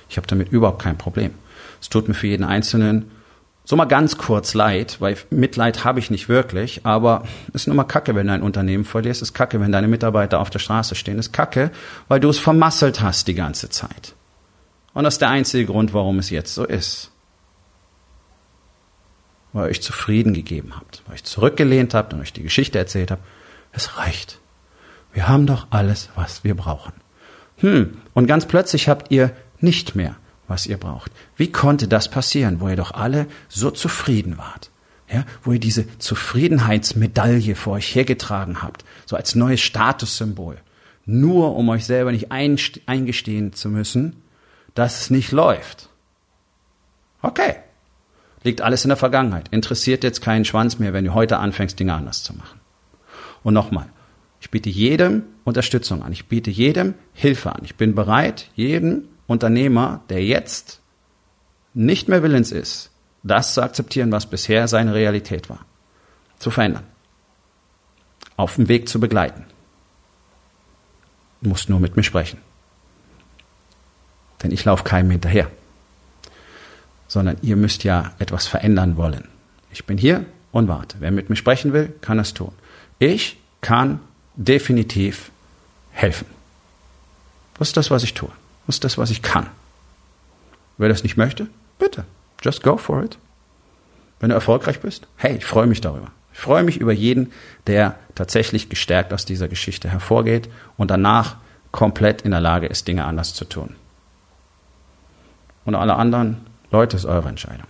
Ich 0.08 0.16
habe 0.16 0.26
damit 0.26 0.50
überhaupt 0.50 0.82
kein 0.82 0.96
Problem. 0.96 1.32
Es 1.80 1.90
tut 1.90 2.08
mir 2.08 2.14
für 2.14 2.26
jeden 2.26 2.44
Einzelnen 2.44 3.10
so 3.66 3.76
mal 3.76 3.84
ganz 3.84 4.16
kurz 4.16 4.54
leid, 4.54 4.96
weil 5.00 5.16
Mitleid 5.30 5.84
habe 5.84 5.98
ich 5.98 6.10
nicht 6.10 6.28
wirklich, 6.28 6.86
aber 6.86 7.24
es 7.48 7.62
ist 7.62 7.66
nun 7.66 7.76
mal 7.76 7.84
kacke, 7.84 8.14
wenn 8.14 8.28
du 8.28 8.32
ein 8.32 8.42
Unternehmen 8.42 8.84
verlierst, 8.84 9.22
es 9.22 9.30
ist 9.30 9.34
kacke, 9.34 9.60
wenn 9.60 9.72
deine 9.72 9.88
Mitarbeiter 9.88 10.38
auf 10.40 10.50
der 10.50 10.60
Straße 10.60 10.94
stehen, 10.94 11.18
es 11.18 11.26
ist 11.26 11.32
kacke, 11.32 11.72
weil 12.06 12.20
du 12.20 12.28
es 12.28 12.38
vermasselt 12.38 13.00
hast 13.00 13.26
die 13.26 13.34
ganze 13.34 13.68
Zeit. 13.68 14.15
Und 14.96 15.04
das 15.04 15.16
ist 15.16 15.20
der 15.20 15.28
einzige 15.28 15.66
Grund, 15.66 15.92
warum 15.92 16.18
es 16.18 16.30
jetzt 16.30 16.54
so 16.54 16.64
ist. 16.64 17.10
Weil 19.52 19.66
ihr 19.66 19.70
euch 19.72 19.82
zufrieden 19.82 20.32
gegeben 20.32 20.72
habt, 20.74 21.02
weil 21.04 21.12
ihr 21.12 21.14
euch 21.16 21.24
zurückgelehnt 21.24 21.92
habt 21.92 22.14
und 22.14 22.22
euch 22.22 22.32
die 22.32 22.42
Geschichte 22.42 22.78
erzählt 22.78 23.10
habt. 23.10 23.22
Es 23.72 23.98
reicht. 23.98 24.40
Wir 25.12 25.28
haben 25.28 25.46
doch 25.46 25.66
alles, 25.68 26.08
was 26.14 26.44
wir 26.44 26.54
brauchen. 26.54 26.94
Hm, 27.58 27.98
und 28.14 28.26
ganz 28.26 28.46
plötzlich 28.46 28.88
habt 28.88 29.10
ihr 29.10 29.36
nicht 29.60 29.96
mehr 29.96 30.16
was 30.48 30.64
ihr 30.64 30.78
braucht. 30.78 31.12
Wie 31.36 31.52
konnte 31.52 31.88
das 31.88 32.08
passieren, 32.08 32.60
wo 32.60 32.68
ihr 32.70 32.76
doch 32.76 32.92
alle 32.92 33.26
so 33.48 33.70
zufrieden 33.70 34.38
wart? 34.38 34.70
Ja, 35.12 35.26
wo 35.42 35.52
ihr 35.52 35.60
diese 35.60 35.98
Zufriedenheitsmedaille 35.98 37.54
vor 37.54 37.74
euch 37.74 37.94
hergetragen 37.94 38.62
habt, 38.62 38.86
so 39.04 39.14
als 39.16 39.34
neues 39.34 39.60
Statussymbol, 39.60 40.56
nur 41.04 41.54
um 41.54 41.68
euch 41.68 41.84
selber 41.84 42.12
nicht 42.12 42.30
eingestehen 42.30 43.52
zu 43.52 43.68
müssen, 43.68 44.16
dass 44.76 45.00
es 45.00 45.10
nicht 45.10 45.32
läuft. 45.32 45.88
Okay, 47.22 47.56
liegt 48.44 48.60
alles 48.60 48.84
in 48.84 48.90
der 48.90 48.96
Vergangenheit. 48.96 49.48
Interessiert 49.48 50.04
jetzt 50.04 50.22
keinen 50.22 50.44
Schwanz 50.44 50.78
mehr, 50.78 50.92
wenn 50.92 51.04
du 51.04 51.14
heute 51.14 51.38
anfängst, 51.38 51.80
Dinge 51.80 51.94
anders 51.94 52.22
zu 52.22 52.34
machen. 52.34 52.60
Und 53.42 53.54
nochmal, 53.54 53.88
ich 54.40 54.50
biete 54.50 54.70
jedem 54.70 55.24
Unterstützung 55.44 56.02
an, 56.02 56.12
ich 56.12 56.26
biete 56.26 56.50
jedem 56.50 56.94
Hilfe 57.14 57.52
an. 57.54 57.62
Ich 57.64 57.74
bin 57.76 57.94
bereit, 57.94 58.50
jedem 58.54 59.08
Unternehmer, 59.26 60.02
der 60.08 60.22
jetzt 60.22 60.80
nicht 61.74 62.08
mehr 62.08 62.22
willens 62.22 62.52
ist, 62.52 62.90
das 63.22 63.54
zu 63.54 63.62
akzeptieren, 63.62 64.12
was 64.12 64.26
bisher 64.26 64.68
seine 64.68 64.94
Realität 64.94 65.48
war, 65.48 65.64
zu 66.38 66.50
verändern, 66.50 66.84
auf 68.36 68.56
dem 68.56 68.68
Weg 68.68 68.88
zu 68.88 69.00
begleiten. 69.00 69.46
Du 71.40 71.48
musst 71.48 71.70
nur 71.70 71.80
mit 71.80 71.96
mir 71.96 72.02
sprechen. 72.02 72.38
Denn 74.42 74.50
ich 74.50 74.64
laufe 74.64 74.84
keinem 74.84 75.10
hinterher. 75.10 75.50
Sondern 77.08 77.38
ihr 77.42 77.56
müsst 77.56 77.84
ja 77.84 78.12
etwas 78.18 78.46
verändern 78.46 78.96
wollen. 78.96 79.28
Ich 79.70 79.84
bin 79.84 79.98
hier 79.98 80.24
und 80.52 80.68
warte. 80.68 80.96
Wer 81.00 81.10
mit 81.10 81.30
mir 81.30 81.36
sprechen 81.36 81.72
will, 81.72 81.92
kann 82.00 82.18
es 82.18 82.34
tun. 82.34 82.52
Ich 82.98 83.38
kann 83.60 84.00
definitiv 84.36 85.30
helfen. 85.90 86.26
Das 87.58 87.68
ist 87.68 87.76
das, 87.76 87.90
was 87.90 88.02
ich 88.02 88.14
tue. 88.14 88.30
Das 88.66 88.76
ist 88.76 88.84
das, 88.84 88.98
was 88.98 89.10
ich 89.10 89.22
kann. 89.22 89.48
Wer 90.78 90.88
das 90.88 91.02
nicht 91.02 91.16
möchte, 91.16 91.48
bitte, 91.78 92.04
just 92.42 92.62
go 92.62 92.76
for 92.76 93.02
it. 93.02 93.16
Wenn 94.20 94.28
du 94.28 94.34
erfolgreich 94.34 94.80
bist, 94.80 95.06
hey, 95.16 95.36
ich 95.36 95.44
freue 95.44 95.66
mich 95.66 95.80
darüber. 95.80 96.10
Ich 96.32 96.38
freue 96.38 96.64
mich 96.64 96.78
über 96.78 96.92
jeden, 96.92 97.32
der 97.66 97.98
tatsächlich 98.14 98.68
gestärkt 98.68 99.12
aus 99.12 99.24
dieser 99.24 99.48
Geschichte 99.48 99.88
hervorgeht 99.88 100.50
und 100.76 100.90
danach 100.90 101.36
komplett 101.72 102.22
in 102.22 102.30
der 102.30 102.40
Lage 102.40 102.66
ist, 102.66 102.88
Dinge 102.88 103.04
anders 103.04 103.32
zu 103.34 103.46
tun. 103.46 103.74
Und 105.66 105.74
alle 105.74 105.96
anderen, 105.96 106.46
Leute, 106.70 106.96
ist 106.96 107.04
eure 107.04 107.28
Entscheidung. 107.28 107.66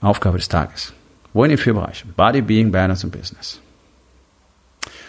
Aufgabe 0.00 0.38
des 0.38 0.48
Tages. 0.48 0.92
Wo 1.32 1.44
in 1.44 1.50
den 1.50 1.58
vier 1.58 1.74
Bereichen? 1.74 2.14
Body, 2.16 2.42
Being, 2.42 2.72
Balance 2.72 3.06
und 3.06 3.12
Business. 3.12 3.60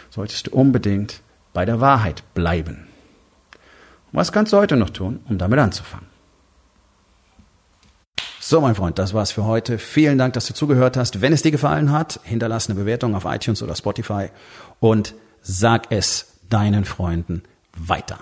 Solltest 0.10 0.48
du 0.48 0.52
unbedingt 0.52 1.22
bei 1.54 1.66
der 1.66 1.80
Wahrheit 1.80 2.24
bleiben. 2.34 2.88
Was 4.12 4.32
kannst 4.32 4.54
du 4.54 4.58
heute 4.58 4.78
noch 4.78 4.90
tun, 4.90 5.22
um 5.30 5.38
damit 5.38 5.60
anzufangen? 5.60 6.08
So, 8.40 8.62
mein 8.62 8.76
Freund, 8.76 8.98
das 8.98 9.14
war's 9.14 9.32
für 9.32 9.46
heute. 9.46 9.78
Vielen 9.78 10.18
Dank, 10.18 10.34
dass 10.34 10.48
du 10.48 10.54
zugehört 10.54 10.96
hast. 10.96 11.22
Wenn 11.22 11.34
es 11.34 11.42
dir 11.42 11.52
gefallen 11.52 11.92
hat, 11.92 12.20
hinterlass 12.24 12.70
eine 12.70 12.80
Bewertung 12.80 13.14
auf 13.16 13.26
iTunes 13.26 13.62
oder 13.62 13.76
Spotify 13.76 14.30
und 14.80 15.16
sag 15.42 15.92
es 15.92 16.40
deinen 16.50 16.86
Freunden 16.86 17.44
weiter. 17.76 18.20